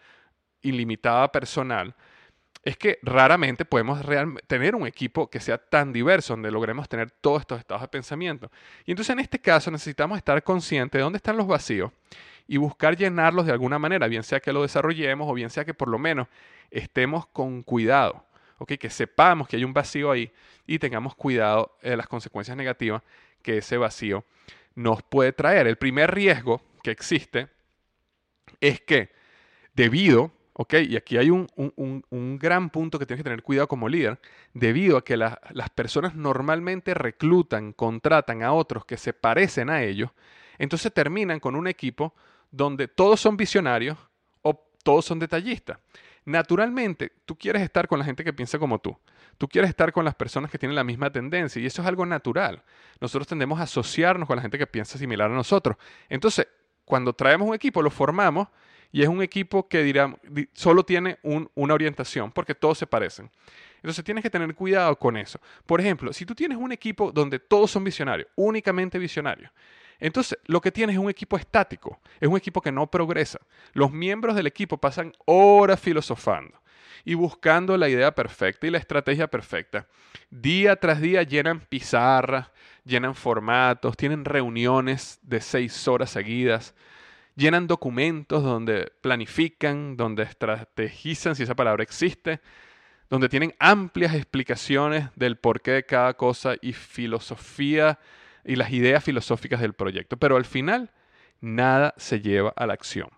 ilimitada 0.62 1.30
personal, 1.30 1.94
es 2.64 2.76
que 2.76 2.98
raramente 3.02 3.64
podemos 3.64 4.00
tener 4.46 4.76
un 4.76 4.86
equipo 4.86 5.28
que 5.28 5.40
sea 5.40 5.58
tan 5.58 5.92
diverso, 5.92 6.34
donde 6.34 6.50
logremos 6.50 6.88
tener 6.88 7.10
todos 7.10 7.40
estos 7.40 7.58
estados 7.58 7.82
de 7.82 7.88
pensamiento. 7.88 8.50
Y 8.86 8.92
entonces 8.92 9.12
en 9.12 9.18
este 9.18 9.40
caso 9.40 9.70
necesitamos 9.70 10.18
estar 10.18 10.42
conscientes 10.44 10.98
de 10.98 11.02
dónde 11.02 11.16
están 11.16 11.36
los 11.36 11.46
vacíos 11.46 11.90
y 12.46 12.56
buscar 12.58 12.96
llenarlos 12.96 13.46
de 13.46 13.52
alguna 13.52 13.78
manera, 13.78 14.06
bien 14.06 14.22
sea 14.22 14.38
que 14.40 14.52
lo 14.52 14.62
desarrollemos 14.62 15.28
o 15.28 15.34
bien 15.34 15.50
sea 15.50 15.64
que 15.64 15.74
por 15.74 15.88
lo 15.88 15.98
menos 15.98 16.28
estemos 16.70 17.26
con 17.26 17.62
cuidado, 17.62 18.24
que 18.66 18.90
sepamos 18.90 19.48
que 19.48 19.56
hay 19.56 19.64
un 19.64 19.72
vacío 19.72 20.10
ahí 20.10 20.32
y 20.66 20.78
tengamos 20.78 21.14
cuidado 21.14 21.76
de 21.82 21.96
las 21.96 22.06
consecuencias 22.06 22.56
negativas 22.56 23.02
que 23.42 23.58
ese 23.58 23.76
vacío 23.76 24.24
nos 24.74 25.02
puede 25.02 25.32
traer. 25.32 25.66
El 25.66 25.76
primer 25.76 26.14
riesgo 26.14 26.62
que 26.82 26.90
existe 26.90 27.48
es 28.60 28.80
que 28.80 29.10
debido 29.74 30.30
¿ok? 30.54 30.74
Y 30.88 30.96
aquí 30.96 31.16
hay 31.16 31.30
un, 31.30 31.46
gran 32.38 32.70
punto 32.70 32.98
que 32.98 33.06
tienes 33.06 33.20
que 33.20 33.24
tener 33.24 33.42
cuidado 33.42 33.68
como 33.68 33.88
líder, 33.88 34.20
debido 34.52 34.96
a 34.96 35.04
que 35.04 35.16
las 35.16 35.70
personas 35.74 36.14
normalmente 36.14 36.94
reclutan, 36.94 37.72
contratan 37.72 38.42
a 38.42 38.52
otros 38.52 38.84
que 38.84 38.96
se 38.96 39.12
parecen 39.12 39.70
a 39.70 39.82
ellos, 39.82 40.10
entonces 40.58 40.92
terminan 40.92 41.40
con 41.40 41.56
un 41.56 41.66
equipo 41.66 42.14
donde 42.50 42.86
todos 42.88 43.20
son 43.20 43.36
visionarios 43.36 43.96
o 44.42 44.54
todos 44.82 45.04
son 45.04 45.18
detallistas. 45.18 45.78
Naturalmente, 46.24 47.12
tú 47.24 47.36
quieres 47.36 47.62
estar 47.62 47.88
con 47.88 47.98
la 47.98 48.04
gente 48.04 48.22
que 48.22 48.32
piensa 48.32 48.58
como 48.58 48.78
tú. 48.78 48.96
Tú 49.38 49.48
quieres 49.48 49.70
estar 49.70 49.92
con 49.92 50.04
las 50.04 50.14
personas 50.14 50.50
que 50.50 50.58
tienen 50.58 50.76
la 50.76 50.84
misma 50.84 51.10
tendencia 51.10 51.60
y 51.60 51.66
eso 51.66 51.82
es 51.82 51.88
algo 51.88 52.06
natural. 52.06 52.62
Nosotros 53.00 53.26
tendemos 53.26 53.58
a 53.58 53.64
asociarnos 53.64 54.28
con 54.28 54.36
la 54.36 54.42
gente 54.42 54.58
que 54.58 54.66
piensa 54.66 54.98
similar 54.98 55.30
a 55.30 55.34
nosotros. 55.34 55.76
Entonces, 56.08 56.46
cuando 56.84 57.12
traemos 57.12 57.48
un 57.48 57.54
equipo, 57.54 57.82
lo 57.82 57.90
formamos 57.90 58.48
y 58.92 59.02
es 59.02 59.08
un 59.08 59.22
equipo 59.22 59.66
que 59.68 59.82
dirá, 59.82 60.14
solo 60.52 60.84
tiene 60.84 61.18
una 61.22 61.74
orientación, 61.74 62.30
porque 62.30 62.54
todos 62.54 62.78
se 62.78 62.86
parecen. 62.86 63.30
Entonces 63.76 64.04
tienes 64.04 64.22
que 64.22 64.30
tener 64.30 64.54
cuidado 64.54 64.96
con 64.96 65.16
eso. 65.16 65.40
Por 65.66 65.80
ejemplo, 65.80 66.12
si 66.12 66.24
tú 66.26 66.34
tienes 66.34 66.58
un 66.58 66.70
equipo 66.70 67.10
donde 67.10 67.38
todos 67.38 67.70
son 67.70 67.82
visionarios, 67.82 68.28
únicamente 68.36 68.98
visionarios, 68.98 69.50
entonces 69.98 70.38
lo 70.46 70.60
que 70.60 70.70
tienes 70.70 70.94
es 70.94 71.00
un 71.00 71.08
equipo 71.08 71.36
estático, 71.36 72.00
es 72.20 72.28
un 72.28 72.36
equipo 72.36 72.60
que 72.60 72.70
no 72.70 72.88
progresa. 72.88 73.40
Los 73.72 73.90
miembros 73.92 74.36
del 74.36 74.46
equipo 74.46 74.76
pasan 74.76 75.12
horas 75.24 75.80
filosofando 75.80 76.60
y 77.04 77.14
buscando 77.14 77.76
la 77.76 77.88
idea 77.88 78.14
perfecta 78.14 78.66
y 78.66 78.70
la 78.70 78.78
estrategia 78.78 79.26
perfecta. 79.26 79.86
Día 80.30 80.76
tras 80.76 81.00
día 81.00 81.22
llenan 81.22 81.60
pizarras, 81.60 82.50
llenan 82.84 83.14
formatos, 83.14 83.96
tienen 83.96 84.24
reuniones 84.24 85.18
de 85.22 85.40
seis 85.40 85.88
horas 85.88 86.10
seguidas, 86.10 86.74
llenan 87.36 87.66
documentos 87.66 88.42
donde 88.42 88.92
planifican, 89.00 89.96
donde 89.96 90.24
estrategizan, 90.24 91.34
si 91.34 91.42
esa 91.42 91.54
palabra 91.54 91.82
existe, 91.82 92.40
donde 93.08 93.28
tienen 93.28 93.54
amplias 93.58 94.14
explicaciones 94.14 95.08
del 95.16 95.36
porqué 95.36 95.72
de 95.72 95.86
cada 95.86 96.14
cosa 96.14 96.54
y 96.60 96.72
filosofía 96.72 97.98
y 98.44 98.56
las 98.56 98.70
ideas 98.72 99.04
filosóficas 99.04 99.60
del 99.60 99.74
proyecto. 99.74 100.16
Pero 100.16 100.36
al 100.36 100.44
final, 100.44 100.90
nada 101.40 101.94
se 101.96 102.20
lleva 102.20 102.52
a 102.56 102.66
la 102.66 102.74
acción. 102.74 103.08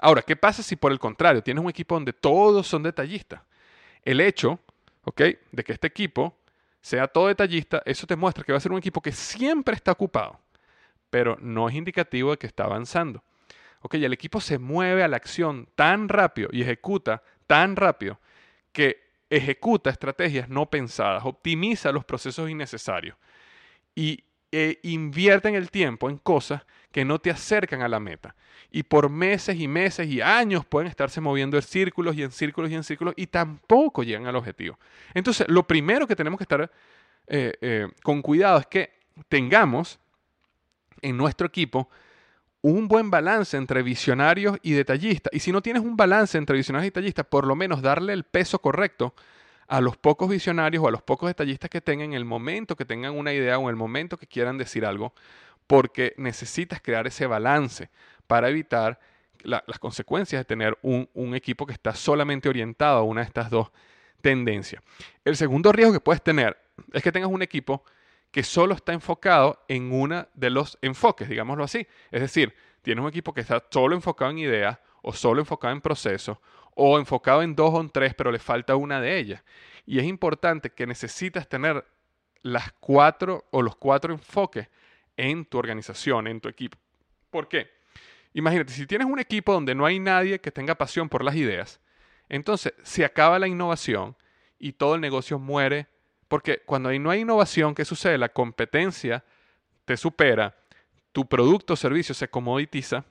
Ahora, 0.00 0.22
¿qué 0.22 0.36
pasa 0.36 0.62
si 0.62 0.76
por 0.76 0.92
el 0.92 0.98
contrario 0.98 1.42
tienes 1.42 1.62
un 1.62 1.70
equipo 1.70 1.94
donde 1.94 2.12
todos 2.12 2.66
son 2.66 2.82
detallistas? 2.82 3.42
El 4.04 4.20
hecho, 4.20 4.60
¿ok? 5.04 5.22
De 5.52 5.64
que 5.64 5.72
este 5.72 5.88
equipo 5.88 6.36
sea 6.80 7.08
todo 7.08 7.26
detallista, 7.26 7.82
eso 7.84 8.06
te 8.06 8.16
muestra 8.16 8.44
que 8.44 8.52
va 8.52 8.58
a 8.58 8.60
ser 8.60 8.72
un 8.72 8.78
equipo 8.78 9.00
que 9.00 9.12
siempre 9.12 9.74
está 9.74 9.92
ocupado, 9.92 10.40
pero 11.10 11.36
no 11.40 11.68
es 11.68 11.74
indicativo 11.74 12.30
de 12.30 12.38
que 12.38 12.46
está 12.46 12.64
avanzando 12.64 13.22
ok, 13.82 13.94
el 13.94 14.12
equipo 14.12 14.40
se 14.40 14.58
mueve 14.58 15.02
a 15.02 15.08
la 15.08 15.16
acción 15.16 15.68
tan 15.74 16.08
rápido 16.08 16.48
y 16.52 16.62
ejecuta 16.62 17.22
tan 17.46 17.76
rápido 17.76 18.20
que 18.72 19.08
ejecuta 19.30 19.90
estrategias 19.90 20.48
no 20.48 20.70
pensadas, 20.70 21.24
optimiza 21.24 21.92
los 21.92 22.04
procesos 22.04 22.48
innecesarios 22.48 23.16
y 23.94 24.24
e 24.50 24.78
invierten 24.82 25.54
el 25.54 25.70
tiempo 25.70 26.08
en 26.08 26.16
cosas 26.16 26.64
que 26.90 27.04
no 27.04 27.18
te 27.18 27.30
acercan 27.30 27.82
a 27.82 27.88
la 27.88 28.00
meta. 28.00 28.34
Y 28.70 28.82
por 28.82 29.10
meses 29.10 29.60
y 29.60 29.68
meses 29.68 30.08
y 30.08 30.22
años 30.22 30.64
pueden 30.64 30.88
estarse 30.88 31.20
moviendo 31.20 31.58
en 31.58 31.62
círculos 31.62 32.16
y 32.16 32.22
en 32.22 32.30
círculos 32.30 32.70
y 32.70 32.74
en 32.74 32.82
círculos 32.82 33.14
y 33.16 33.26
tampoco 33.26 34.02
llegan 34.02 34.26
al 34.26 34.36
objetivo. 34.36 34.78
Entonces, 35.12 35.46
lo 35.48 35.66
primero 35.66 36.06
que 36.06 36.16
tenemos 36.16 36.38
que 36.38 36.44
estar 36.44 36.70
eh, 37.26 37.52
eh, 37.60 37.88
con 38.02 38.22
cuidado 38.22 38.58
es 38.58 38.66
que 38.66 38.90
tengamos 39.28 39.98
en 41.02 41.16
nuestro 41.16 41.46
equipo 41.46 41.90
un 42.62 42.88
buen 42.88 43.10
balance 43.10 43.56
entre 43.56 43.82
visionarios 43.82 44.58
y 44.62 44.72
detallistas. 44.72 45.32
Y 45.32 45.40
si 45.40 45.52
no 45.52 45.62
tienes 45.62 45.82
un 45.82 45.96
balance 45.96 46.36
entre 46.38 46.56
visionarios 46.56 46.86
y 46.86 46.90
detallistas, 46.90 47.26
por 47.26 47.46
lo 47.46 47.54
menos 47.54 47.82
darle 47.82 48.12
el 48.12 48.24
peso 48.24 48.58
correcto 48.60 49.14
a 49.68 49.80
los 49.80 49.96
pocos 49.96 50.28
visionarios 50.28 50.82
o 50.82 50.88
a 50.88 50.90
los 50.90 51.02
pocos 51.02 51.28
detallistas 51.28 51.70
que 51.70 51.80
tengan 51.80 52.08
en 52.08 52.14
el 52.14 52.24
momento 52.24 52.74
que 52.74 52.84
tengan 52.84 53.16
una 53.16 53.32
idea 53.32 53.58
o 53.58 53.62
en 53.62 53.68
el 53.68 53.76
momento 53.76 54.16
que 54.16 54.26
quieran 54.26 54.58
decir 54.58 54.84
algo, 54.84 55.12
porque 55.66 56.14
necesitas 56.16 56.80
crear 56.80 57.06
ese 57.06 57.26
balance 57.26 57.90
para 58.26 58.48
evitar 58.48 58.98
las 59.42 59.78
consecuencias 59.78 60.40
de 60.40 60.44
tener 60.44 60.76
un, 60.82 61.08
un 61.14 61.34
equipo 61.34 61.64
que 61.64 61.72
está 61.72 61.94
solamente 61.94 62.48
orientado 62.48 62.98
a 62.98 63.02
una 63.02 63.20
de 63.20 63.26
estas 63.26 63.50
dos 63.50 63.70
tendencias. 64.20 64.82
El 65.24 65.36
segundo 65.36 65.70
riesgo 65.70 65.92
que 65.92 66.00
puedes 66.00 66.22
tener 66.22 66.58
es 66.92 67.02
que 67.02 67.12
tengas 67.12 67.30
un 67.30 67.42
equipo 67.42 67.84
que 68.30 68.42
solo 68.42 68.74
está 68.74 68.92
enfocado 68.92 69.64
en 69.68 69.92
uno 69.92 70.28
de 70.34 70.50
los 70.50 70.78
enfoques, 70.82 71.28
digámoslo 71.28 71.64
así. 71.64 71.86
Es 72.10 72.20
decir, 72.20 72.54
tienes 72.82 73.02
un 73.02 73.08
equipo 73.08 73.32
que 73.32 73.40
está 73.40 73.64
solo 73.70 73.94
enfocado 73.94 74.30
en 74.30 74.38
ideas 74.38 74.78
o 75.02 75.12
solo 75.12 75.40
enfocado 75.40 75.72
en 75.72 75.80
procesos 75.80 76.38
o 76.74 76.98
enfocado 76.98 77.42
en 77.42 77.56
dos 77.56 77.74
o 77.74 77.80
en 77.80 77.90
tres, 77.90 78.14
pero 78.14 78.30
le 78.30 78.38
falta 78.38 78.76
una 78.76 79.00
de 79.00 79.18
ellas. 79.18 79.42
Y 79.86 79.98
es 79.98 80.04
importante 80.04 80.70
que 80.70 80.86
necesitas 80.86 81.48
tener 81.48 81.84
las 82.42 82.72
cuatro 82.72 83.46
o 83.50 83.62
los 83.62 83.74
cuatro 83.76 84.12
enfoques 84.12 84.68
en 85.16 85.44
tu 85.44 85.58
organización, 85.58 86.28
en 86.28 86.40
tu 86.40 86.48
equipo. 86.48 86.78
¿Por 87.30 87.48
qué? 87.48 87.70
Imagínate, 88.34 88.72
si 88.72 88.86
tienes 88.86 89.08
un 89.08 89.18
equipo 89.18 89.52
donde 89.52 89.74
no 89.74 89.86
hay 89.86 89.98
nadie 89.98 90.40
que 90.40 90.52
tenga 90.52 90.76
pasión 90.76 91.08
por 91.08 91.24
las 91.24 91.34
ideas, 91.34 91.80
entonces 92.28 92.74
se 92.82 93.04
acaba 93.04 93.38
la 93.38 93.48
innovación 93.48 94.16
y 94.58 94.72
todo 94.72 94.94
el 94.94 95.00
negocio 95.00 95.38
muere 95.38 95.88
Porque 96.28 96.62
cuando 96.66 96.92
no 96.92 97.10
hay 97.10 97.20
innovación, 97.20 97.74
¿qué 97.74 97.84
sucede? 97.84 98.18
La 98.18 98.28
competencia 98.28 99.24
te 99.84 99.96
supera, 99.96 100.54
tu 101.12 101.26
producto 101.26 101.72
o 101.72 101.76
servicio 101.76 102.14
se 102.14 102.28
comoditiza, 102.28 103.04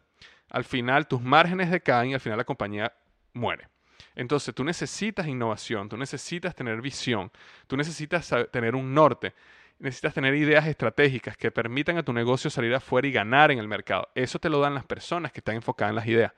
al 0.49 0.63
final 0.63 1.08
tus 1.08 1.21
márgenes 1.21 1.71
decaen 1.71 2.12
y 2.12 2.13
al 2.13 2.19
final 2.19 2.38
la 2.38 2.43
compañía 2.43 2.93
muere. 3.34 3.67
Entonces 4.15 4.53
tú 4.53 4.63
necesitas 4.63 5.27
innovación, 5.27 5.89
tú 5.89 5.97
necesitas 5.97 6.56
tener 6.56 6.82
visión, 6.82 7.32
tú 7.67 7.75
necesitas 7.75 8.34
tener 8.51 8.75
un 8.75 8.93
norte, 8.93 9.34
necesitas 9.80 10.13
tener 10.13 10.36
ideas 10.36 10.65
estratégicas 10.67 11.38
que 11.38 11.51
permitan 11.51 11.97
a 11.97 12.03
tu 12.03 12.13
negocio 12.13 12.49
salir 12.49 12.73
afuera 12.73 13.08
y 13.08 13.12
ganar 13.12 13.51
en 13.51 13.60
el 13.60 13.67
mercado. 13.67 14.10
Eso 14.15 14.39
te 14.39 14.49
lo 14.49 14.60
dan 14.60 14.73
las 14.73 14.86
personas 14.86 15.32
que 15.32 15.39
están 15.39 15.56
enfocadas 15.56 15.91
en 15.91 15.95
las 15.95 16.08
ideas. 16.08 16.34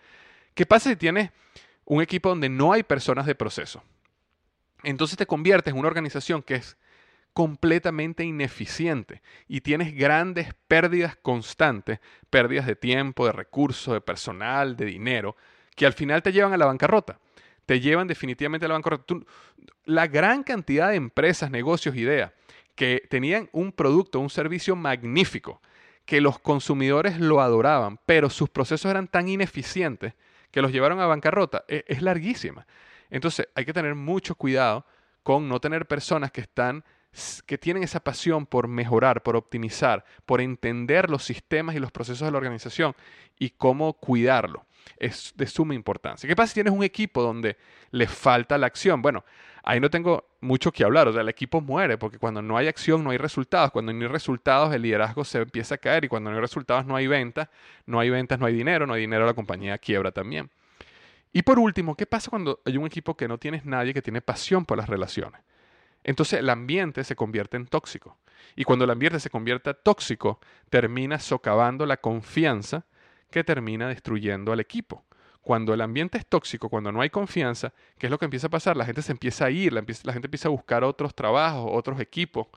¿Qué 0.54 0.66
pasa 0.66 0.90
si 0.90 0.96
tienes 0.96 1.32
un 1.86 2.02
equipo 2.02 2.30
donde 2.30 2.50
no 2.50 2.74
hay 2.74 2.84
personas 2.84 3.26
de 3.26 3.36
proceso? 3.36 3.84
Entonces 4.84 5.18
te 5.18 5.26
conviertes 5.26 5.74
en 5.74 5.80
una 5.80 5.88
organización 5.88 6.42
que 6.42 6.56
es 6.56 6.78
completamente 7.34 8.24
ineficiente 8.24 9.22
y 9.48 9.62
tienes 9.62 9.96
grandes 9.96 10.54
pérdidas 10.68 11.16
constantes, 11.16 12.00
pérdidas 12.30 12.66
de 12.66 12.76
tiempo, 12.76 13.26
de 13.26 13.32
recursos, 13.32 13.94
de 13.94 14.02
personal, 14.02 14.76
de 14.76 14.86
dinero, 14.86 15.36
que 15.76 15.86
al 15.86 15.94
final 15.94 16.22
te 16.24 16.32
llevan 16.32 16.54
a 16.54 16.58
la 16.58 16.66
bancarrota. 16.66 17.20
Te 17.66 17.80
llevan 17.80 18.08
definitivamente 18.08 18.66
a 18.66 18.70
la 18.70 18.74
bancarrota. 18.74 19.16
la 19.86 20.08
gran 20.08 20.44
cantidad 20.44 20.90
de 20.90 20.96
empresas, 20.96 21.52
negocios, 21.52 21.96
ideas 21.96 22.32
que 22.76 23.04
tenían 23.10 23.50
un 23.52 23.72
producto, 23.72 24.20
un 24.20 24.30
servicio 24.30 24.76
magnífico, 24.76 25.62
que 26.06 26.22
los 26.22 26.40
consumidores 26.40 27.20
lo 27.20 27.42
adoraban, 27.42 28.00
pero 28.06 28.30
sus 28.30 28.50
procesos 28.50 28.90
eran 28.90 29.08
tan 29.08 29.28
ineficientes 29.28 30.14
que 30.50 30.62
los 30.62 30.72
llevaron 30.72 31.00
a 31.00 31.06
bancarrota, 31.06 31.66
es, 31.68 31.84
es 31.88 32.02
larguísima. 32.02 32.66
Entonces 33.10 33.48
hay 33.56 33.66
que 33.66 33.74
tener 33.74 33.96
mucho 33.96 34.36
cuidado 34.36 34.86
con 35.24 35.48
no 35.48 35.60
tener 35.60 35.88
personas 35.88 36.32
que 36.32 36.42
están 36.42 36.84
que 37.46 37.58
tienen 37.58 37.84
esa 37.84 38.00
pasión 38.00 38.46
por 38.46 38.68
mejorar, 38.68 39.24
por 39.24 39.36
optimizar, 39.36 40.06
por 40.26 40.42
entender 40.42 41.10
los 41.10 41.24
sistemas 41.24 41.76
y 41.76 41.80
los 41.80 41.92
procesos 41.92 42.28
de 42.28 42.32
la 42.32 42.38
organización 42.38 42.96
y 43.38 43.50
cómo 43.52 43.94
cuidarlo. 43.94 44.66
Es 44.98 45.34
de 45.36 45.48
suma 45.48 45.74
importancia. 45.74 46.28
¿Qué 46.28 46.36
pasa 46.36 46.50
si 46.50 46.54
tienes 46.56 46.74
un 46.74 46.84
equipo 46.84 47.22
donde 47.22 47.58
le 47.92 48.08
falta 48.08 48.58
la 48.58 48.68
acción? 48.68 49.02
Bueno, 49.02 49.24
ahí 49.64 49.80
no 49.80 49.90
tengo 49.90 50.30
mucho 50.42 50.72
que 50.72 50.84
hablar. 50.84 51.08
O 51.08 51.14
sea, 51.14 51.22
el 51.22 51.30
equipo 51.30 51.62
muere 51.62 51.98
porque 51.98 52.18
cuando 52.18 52.42
no 52.42 52.58
hay 52.58 52.68
acción 52.68 53.04
no 53.04 53.10
hay 53.10 53.18
resultados. 53.18 53.72
Cuando 53.72 53.92
no 53.92 54.02
hay 54.02 54.08
resultados 54.08 54.74
el 54.74 54.84
liderazgo 54.84 55.24
se 55.26 55.40
empieza 55.40 55.76
a 55.76 55.78
caer 55.78 56.06
y 56.06 56.08
cuando 56.08 56.30
no 56.30 56.38
hay 56.38 56.42
resultados 56.42 56.86
no 56.86 56.96
hay 56.96 57.08
ventas. 57.08 57.50
No 57.86 58.00
hay 58.00 58.10
ventas, 58.10 58.40
no 58.40 58.46
hay 58.46 58.54
dinero. 58.54 58.86
No 58.86 58.94
hay 58.94 59.02
dinero, 59.02 59.26
la 59.26 59.34
compañía 59.34 59.78
quiebra 59.78 60.12
también. 60.12 60.50
Y 61.32 61.44
por 61.44 61.60
último, 61.60 61.96
¿qué 61.96 62.06
pasa 62.06 62.30
cuando 62.30 62.62
hay 62.66 62.78
un 62.78 62.86
equipo 62.86 63.16
que 63.16 63.28
no 63.28 63.38
tienes 63.38 63.66
nadie 63.66 63.94
que 63.94 64.02
tiene 64.02 64.22
pasión 64.22 64.66
por 64.66 64.78
las 64.78 64.90
relaciones? 64.90 65.42
Entonces 66.04 66.40
el 66.40 66.50
ambiente 66.50 67.04
se 67.04 67.16
convierte 67.16 67.58
en 67.58 67.68
tóxico. 67.68 68.18
Y 68.56 68.64
cuando 68.64 68.86
el 68.86 68.92
ambiente 68.92 69.20
se 69.20 69.30
convierte 69.30 69.72
en 69.72 69.78
tóxico, 69.84 70.40
termina 70.70 71.20
socavando 71.20 71.86
la 71.86 71.98
confianza 71.98 72.86
que 73.30 73.44
termina 73.44 73.90
destruyendo 73.90 74.52
al 74.52 74.60
equipo. 74.60 75.06
Cuando 75.42 75.74
el 75.74 75.82
ambiente 75.82 76.18
es 76.18 76.26
tóxico, 76.26 76.70
cuando 76.70 76.92
no 76.92 77.02
hay 77.02 77.10
confianza, 77.10 77.74
¿qué 77.98 78.08
es 78.08 78.12
lo 78.12 78.18
que 78.18 78.26
empieza 78.26 78.48
a 78.48 78.50
pasar? 78.50 78.76
La 78.76 78.86
gente 78.86 79.02
se 79.02 79.12
empieza 79.12 79.46
a 79.46 79.52
ir, 79.52 79.74
la, 79.74 79.84
la 80.04 80.14
gente 80.14 80.28
empieza 80.28 80.48
a 80.48 80.52
buscar 80.52 80.84
otros 80.84 81.14
trabajos, 81.16 81.70
otros 81.74 82.00
equipos, 82.00 82.48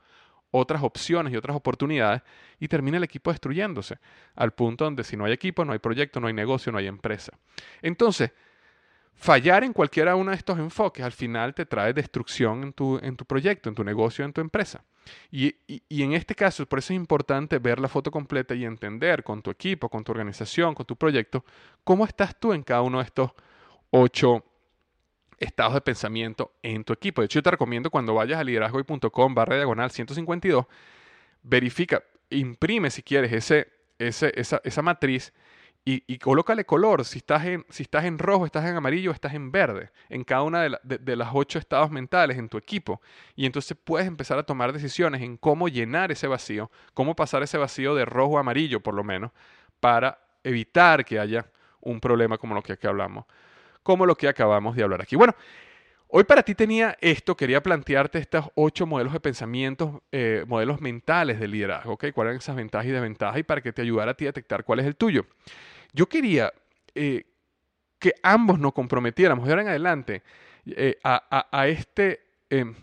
otras 0.51 0.83
opciones 0.83 1.33
y 1.33 1.35
otras 1.37 1.55
oportunidades 1.55 2.21
y 2.59 2.67
termina 2.67 2.97
el 2.97 3.03
equipo 3.03 3.31
destruyéndose, 3.31 3.97
al 4.35 4.51
punto 4.51 4.85
donde 4.85 5.03
si 5.03 5.17
no 5.17 5.25
hay 5.25 5.31
equipo, 5.31 5.65
no 5.65 5.73
hay 5.73 5.79
proyecto, 5.79 6.19
no 6.19 6.27
hay 6.27 6.33
negocio, 6.33 6.71
no 6.71 6.77
hay 6.77 6.87
empresa. 6.87 7.33
Entonces, 7.81 8.31
Fallar 9.15 9.63
en 9.63 9.71
cualquiera 9.71 10.15
uno 10.15 10.31
de 10.31 10.37
estos 10.37 10.59
enfoques 10.59 11.03
al 11.05 11.13
final 11.13 11.53
te 11.53 11.65
trae 11.65 11.93
destrucción 11.93 12.63
en 12.63 12.73
tu, 12.73 12.99
en 13.01 13.15
tu 13.15 13.25
proyecto, 13.25 13.69
en 13.69 13.75
tu 13.75 13.83
negocio, 13.83 14.25
en 14.25 14.33
tu 14.33 14.41
empresa. 14.41 14.83
Y, 15.31 15.55
y, 15.67 16.03
en 16.03 16.13
este 16.13 16.35
caso, 16.35 16.65
por 16.65 16.79
eso 16.79 16.93
es 16.93 16.97
importante 16.97 17.59
ver 17.59 17.79
la 17.79 17.87
foto 17.87 18.11
completa 18.11 18.55
y 18.55 18.65
entender 18.65 19.23
con 19.23 19.41
tu 19.41 19.51
equipo, 19.51 19.89
con 19.89 20.03
tu 20.03 20.11
organización, 20.11 20.75
con 20.75 20.85
tu 20.85 20.95
proyecto, 20.95 21.43
cómo 21.83 22.05
estás 22.05 22.37
tú 22.39 22.53
en 22.53 22.63
cada 22.63 22.81
uno 22.81 22.99
de 22.99 23.05
estos 23.05 23.31
ocho 23.91 24.43
estados 25.39 25.73
de 25.73 25.81
pensamiento 25.81 26.53
en 26.63 26.83
tu 26.83 26.93
equipo. 26.93 27.21
De 27.21 27.25
hecho, 27.25 27.39
yo 27.39 27.43
te 27.43 27.51
recomiendo 27.51 27.89
cuando 27.89 28.13
vayas 28.13 28.39
a 28.39 28.43
liderazgoy.com 28.43 29.35
barra 29.35 29.55
diagonal 29.55 29.91
152, 29.91 30.65
verifica, 31.43 32.03
imprime 32.29 32.89
si 32.89 33.03
quieres 33.03 33.31
ese, 33.31 33.67
ese, 33.99 34.31
esa, 34.35 34.61
esa 34.63 34.81
matriz 34.81 35.33
y, 35.85 36.17
colócale 36.19 36.63
color, 36.63 37.03
si 37.03 37.17
estás, 37.17 37.45
en, 37.45 37.65
si 37.69 37.83
estás 37.83 38.05
en 38.05 38.17
rojo, 38.17 38.45
estás 38.45 38.65
en 38.65 38.77
amarillo, 38.77 39.11
estás 39.11 39.33
en 39.33 39.51
verde, 39.51 39.91
en 40.07 40.23
cada 40.23 40.43
una 40.43 40.61
de, 40.61 40.77
de, 40.81 41.15
las 41.17 41.31
ocho 41.33 41.59
estados 41.59 41.91
mentales 41.91 42.37
en 42.37 42.47
tu 42.47 42.57
equipo. 42.57 43.01
Y 43.35 43.45
entonces 43.45 43.77
puedes 43.83 44.07
empezar 44.07 44.39
a 44.39 44.43
tomar 44.43 44.71
decisiones 44.71 45.21
en 45.21 45.35
cómo 45.35 45.67
llenar 45.67 46.09
ese 46.09 46.27
vacío, 46.27 46.71
cómo 46.93 47.17
pasar 47.17 47.43
ese 47.43 47.57
vacío 47.57 47.95
de 47.95 48.05
rojo 48.05 48.37
a 48.37 48.39
amarillo 48.39 48.79
por 48.79 48.93
lo 48.93 49.03
menos, 49.03 49.31
para 49.81 50.19
evitar 50.41 51.03
que 51.03 51.19
haya 51.19 51.51
un 51.81 51.99
problema 51.99 52.37
como 52.37 52.55
lo 52.55 52.61
que 52.61 52.73
aquí 52.73 52.87
hablamos, 52.87 53.25
como 53.83 54.05
lo 54.05 54.15
que 54.15 54.29
acabamos 54.29 54.77
de 54.77 54.83
hablar 54.83 55.01
aquí. 55.01 55.17
Bueno, 55.17 55.35
hoy 56.07 56.23
para 56.23 56.43
ti 56.43 56.55
tenía 56.55 56.97
esto, 57.01 57.35
quería 57.35 57.61
plantearte 57.61 58.19
estos 58.19 58.45
ocho 58.55 58.85
modelos 58.85 59.11
de 59.11 59.19
pensamientos, 59.19 60.01
eh, 60.13 60.45
modelos 60.47 60.79
mentales 60.79 61.41
de 61.41 61.47
liderazgo, 61.49 61.93
¿ok? 61.93 62.05
¿Cuáles 62.13 62.31
eran 62.31 62.37
esas 62.37 62.55
ventajas 62.55 62.87
y 62.87 62.91
desventajas? 62.91 63.37
Y 63.39 63.43
para 63.43 63.59
que 63.59 63.73
te 63.73 63.81
ayudara 63.81 64.11
a 64.11 64.13
ti 64.13 64.23
a 64.23 64.29
detectar 64.29 64.63
cuál 64.63 64.79
es 64.79 64.85
el 64.85 64.95
tuyo. 64.95 65.25
Yo 65.93 66.07
quería 66.07 66.51
eh, 66.95 67.23
que 67.99 68.13
ambos 68.23 68.59
nos 68.59 68.73
comprometiéramos 68.73 69.45
de 69.45 69.51
ahora 69.51 69.61
en 69.61 69.67
adelante 69.69 70.23
eh, 70.65 70.97
a, 71.03 71.67
este, 71.67 72.21
em, 72.49 72.73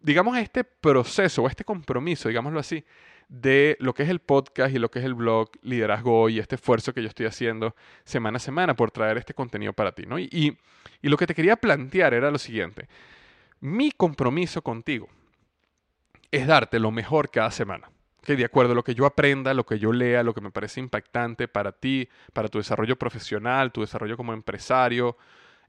digamos, 0.00 0.36
a 0.36 0.40
este 0.40 0.62
proceso 0.62 1.42
o 1.42 1.48
este 1.48 1.64
compromiso, 1.64 2.28
digámoslo 2.28 2.60
así, 2.60 2.84
de 3.28 3.76
lo 3.80 3.92
que 3.92 4.04
es 4.04 4.08
el 4.08 4.20
podcast 4.20 4.72
y 4.74 4.78
lo 4.78 4.90
que 4.90 5.00
es 5.00 5.04
el 5.04 5.14
blog 5.14 5.50
Liderazgo 5.62 6.28
y 6.28 6.38
este 6.38 6.54
esfuerzo 6.54 6.92
que 6.92 7.02
yo 7.02 7.08
estoy 7.08 7.26
haciendo 7.26 7.74
semana 8.04 8.36
a 8.36 8.40
semana 8.40 8.76
por 8.76 8.92
traer 8.92 9.16
este 9.18 9.34
contenido 9.34 9.72
para 9.72 9.92
ti. 9.92 10.04
¿no? 10.06 10.18
y 10.18 10.56
lo 11.02 11.16
que 11.16 11.26
te 11.26 11.34
quería 11.34 11.56
plantear 11.56 12.14
era 12.14 12.30
lo 12.30 12.38
siguiente. 12.38 12.88
Mi 13.60 13.90
compromiso 13.90 14.62
contigo 14.62 15.08
es 16.30 16.46
darte 16.46 16.78
lo 16.78 16.90
mejor 16.90 17.30
cada 17.30 17.50
semana 17.50 17.90
de 18.34 18.44
acuerdo 18.44 18.72
a 18.72 18.74
lo 18.74 18.82
que 18.82 18.94
yo 18.94 19.06
aprenda, 19.06 19.54
lo 19.54 19.64
que 19.64 19.78
yo 19.78 19.92
lea, 19.92 20.24
lo 20.24 20.34
que 20.34 20.40
me 20.40 20.50
parece 20.50 20.80
impactante 20.80 21.46
para 21.46 21.70
ti, 21.70 22.08
para 22.32 22.48
tu 22.48 22.58
desarrollo 22.58 22.96
profesional, 22.96 23.70
tu 23.70 23.82
desarrollo 23.82 24.16
como 24.16 24.32
empresario, 24.32 25.16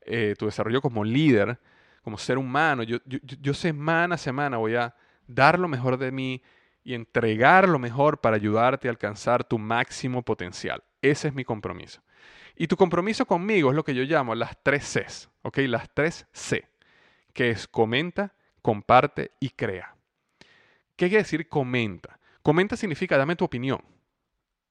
eh, 0.01 0.33
tu 0.39 0.45
desarrollo 0.45 0.81
como 0.81 1.03
líder, 1.03 1.59
como 2.01 2.17
ser 2.17 2.37
humano, 2.37 2.83
yo, 2.83 2.99
yo, 3.05 3.53
semana 3.53 4.15
a 4.15 4.17
semana 4.17 4.57
voy 4.57 4.75
a 4.75 4.95
dar 5.27 5.59
lo 5.59 5.67
mejor 5.67 5.97
de 5.97 6.11
mí 6.11 6.41
y 6.83 6.93
entregar 6.93 7.67
lo 7.67 7.79
mejor 7.79 8.21
para 8.21 8.37
ayudarte 8.37 8.87
a 8.87 8.91
alcanzar 8.91 9.43
tu 9.43 9.59
máximo 9.59 10.23
potencial. 10.23 10.81
Ese 11.01 11.27
es 11.27 11.33
mi 11.33 11.43
compromiso. 11.43 12.01
Y 12.55 12.67
tu 12.67 12.77
compromiso 12.77 13.25
conmigo 13.25 13.69
es 13.69 13.75
lo 13.75 13.83
que 13.83 13.93
yo 13.93 14.03
llamo 14.03 14.33
las 14.35 14.57
tres 14.63 14.85
Cs, 14.85 15.29
¿ok? 15.41 15.57
Las 15.67 15.93
tres 15.93 16.25
C, 16.31 16.67
que 17.33 17.49
es 17.49 17.67
comenta, 17.67 18.33
comparte 18.61 19.31
y 19.41 19.49
crea. 19.49 19.95
¿Qué 20.95 21.09
quiere 21.09 21.23
decir 21.23 21.49
comenta? 21.49 22.17
Comenta 22.47 22.77
significa 22.77 23.17
dame 23.17 23.35
tu 23.35 23.43
opinión. 23.43 23.83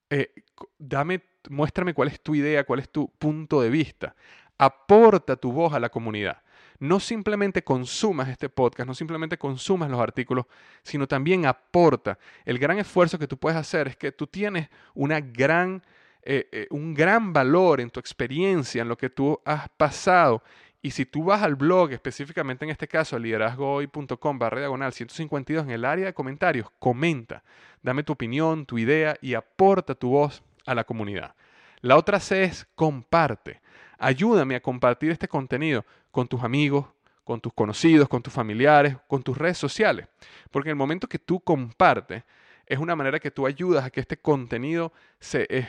Eh, 0.09 0.33
dame, 0.79 1.21
muéstrame 1.47 1.93
cuál 1.93 2.07
es 2.07 2.19
tu 2.19 2.33
idea, 2.33 2.63
cuál 2.63 2.79
es 2.79 2.89
tu 2.89 3.07
punto 3.19 3.61
de 3.61 3.69
vista. 3.69 4.15
Aporta 4.57 5.35
tu 5.35 5.51
voz 5.51 5.71
a 5.73 5.79
la 5.79 5.89
comunidad. 5.89 6.41
No 6.79 6.99
simplemente 6.99 7.63
consumas 7.63 8.29
este 8.29 8.49
podcast, 8.49 8.87
no 8.87 8.95
simplemente 8.95 9.37
consumas 9.37 9.91
los 9.91 9.99
artículos, 9.99 10.47
sino 10.81 11.07
también 11.07 11.45
aporta. 11.45 12.17
El 12.45 12.57
gran 12.57 12.79
esfuerzo 12.79 13.19
que 13.19 13.27
tú 13.27 13.37
puedes 13.37 13.59
hacer 13.59 13.89
es 13.89 13.95
que 13.95 14.11
tú 14.11 14.25
tienes 14.25 14.69
una 14.95 15.19
gran, 15.19 15.83
eh, 16.23 16.49
eh, 16.51 16.67
un 16.71 16.95
gran 16.95 17.31
valor 17.31 17.79
en 17.79 17.91
tu 17.91 17.99
experiencia, 17.99 18.81
en 18.81 18.87
lo 18.87 18.97
que 18.97 19.11
tú 19.11 19.39
has 19.45 19.69
pasado 19.69 20.41
y 20.87 20.91
si 20.91 21.05
tú 21.05 21.25
vas 21.25 21.43
al 21.43 21.57
blog, 21.57 21.91
específicamente 21.91 22.63
en 22.63 22.71
este 22.71 22.87
caso, 22.87 23.19
liderazgohoy.com 23.19 24.39
barra 24.39 24.59
diagonal 24.59 24.93
152 24.93 25.65
en 25.65 25.71
el 25.71 25.83
área 25.83 26.05
de 26.05 26.13
comentarios, 26.13 26.69
comenta, 26.79 27.43
dame 27.83 28.03
tu 28.03 28.13
opinión, 28.13 28.65
tu 28.65 28.77
idea 28.77 29.17
y 29.21 29.33
aporta 29.33 29.95
tu 29.95 30.11
voz 30.11 30.41
a 30.65 30.73
la 30.73 30.85
comunidad. 30.85 31.35
La 31.81 31.97
otra 31.97 32.21
C 32.21 32.45
es 32.45 32.69
comparte. 32.73 33.59
Ayúdame 33.97 34.55
a 34.55 34.61
compartir 34.61 35.11
este 35.11 35.27
contenido 35.27 35.85
con 36.09 36.29
tus 36.29 36.41
amigos, 36.41 36.85
con 37.25 37.41
tus 37.41 37.51
conocidos, 37.51 38.07
con 38.07 38.23
tus 38.23 38.31
familiares, 38.31 38.95
con 39.09 39.23
tus 39.23 39.37
redes 39.37 39.57
sociales. 39.57 40.07
Porque 40.51 40.69
en 40.69 40.75
el 40.75 40.77
momento 40.77 41.09
que 41.09 41.19
tú 41.19 41.41
compartes, 41.41 42.23
es 42.67 42.79
una 42.79 42.95
manera 42.95 43.19
que 43.19 43.31
tú 43.31 43.47
ayudas 43.47 43.85
a 43.85 43.89
que 43.89 44.01
este 44.01 44.17
contenido 44.17 44.91
eh, 45.33 45.67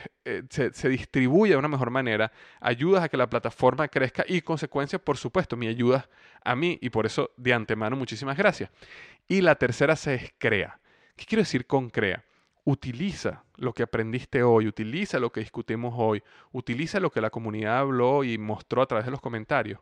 se, 0.49 0.73
se, 0.73 0.89
distribuya 0.89 1.53
de 1.53 1.57
una 1.57 1.67
mejor 1.67 1.89
manera, 1.89 2.31
ayudas 2.59 3.03
a 3.03 3.09
que 3.09 3.17
la 3.17 3.29
plataforma 3.29 3.87
crezca 3.87 4.25
y 4.27 4.41
consecuencia, 4.41 4.99
por 4.99 5.17
supuesto, 5.17 5.55
me 5.55 5.69
ayudas 5.69 6.09
a 6.43 6.55
mí 6.55 6.77
y 6.81 6.89
por 6.89 7.05
eso 7.05 7.31
de 7.37 7.53
antemano 7.53 7.95
muchísimas 7.95 8.37
gracias. 8.37 8.69
Y 9.27 9.41
la 9.41 9.55
tercera 9.55 9.95
se 9.95 10.15
es 10.15 10.33
crea. 10.37 10.79
¿Qué 11.15 11.25
quiero 11.25 11.41
decir 11.41 11.65
con 11.65 11.89
crea? 11.89 12.23
Utiliza 12.65 13.43
lo 13.55 13.73
que 13.73 13.83
aprendiste 13.83 14.43
hoy, 14.43 14.67
utiliza 14.67 15.19
lo 15.19 15.31
que 15.31 15.39
discutimos 15.39 15.93
hoy, 15.97 16.21
utiliza 16.51 16.99
lo 16.99 17.11
que 17.11 17.21
la 17.21 17.29
comunidad 17.29 17.79
habló 17.79 18.23
y 18.23 18.37
mostró 18.37 18.81
a 18.81 18.85
través 18.85 19.05
de 19.05 19.11
los 19.11 19.21
comentarios 19.21 19.79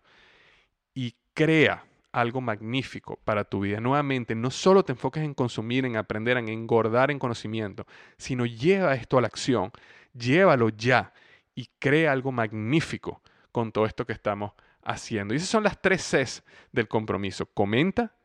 y 0.93 1.15
crea 1.33 1.83
algo 2.17 2.41
magnífico 2.41 3.19
para 3.23 3.43
tu 3.43 3.59
vida. 3.61 3.79
Nuevamente, 3.79 4.33
no 4.33 4.49
solo 4.49 4.83
te 4.83 4.93
enfoques 4.93 5.23
en 5.23 5.35
consumir, 5.35 5.85
en 5.85 5.97
aprender, 5.97 6.37
en 6.37 6.49
engordar 6.49 7.11
en 7.11 7.19
conocimiento, 7.19 7.85
sino 8.17 8.45
lleva 8.45 8.95
esto 8.95 9.19
a 9.19 9.21
la 9.21 9.27
acción, 9.27 9.71
llévalo 10.13 10.69
ya 10.69 11.13
y 11.53 11.69
crea 11.77 12.11
algo 12.11 12.31
magnífico 12.31 13.21
con 13.51 13.71
todo 13.71 13.85
esto 13.85 14.05
que 14.05 14.13
estamos 14.13 14.53
haciendo. 14.83 15.33
Y 15.33 15.37
esas 15.37 15.49
son 15.49 15.63
las 15.63 15.79
tres 15.79 16.01
Cs 16.01 16.43
del 16.71 16.87
compromiso. 16.87 17.45
Comenta, 17.45 18.15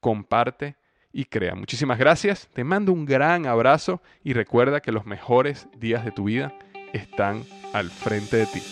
comparte 0.00 0.76
y 1.12 1.26
crea. 1.26 1.54
Muchísimas 1.54 1.98
gracias, 1.98 2.48
te 2.54 2.64
mando 2.64 2.90
un 2.90 3.04
gran 3.04 3.44
abrazo 3.44 4.00
y 4.24 4.32
recuerda 4.32 4.80
que 4.80 4.92
los 4.92 5.04
mejores 5.04 5.68
días 5.76 6.06
de 6.06 6.10
tu 6.10 6.24
vida 6.24 6.54
están 6.94 7.44
al 7.74 7.90
frente 7.90 8.38
de 8.38 8.46
ti. 8.46 8.62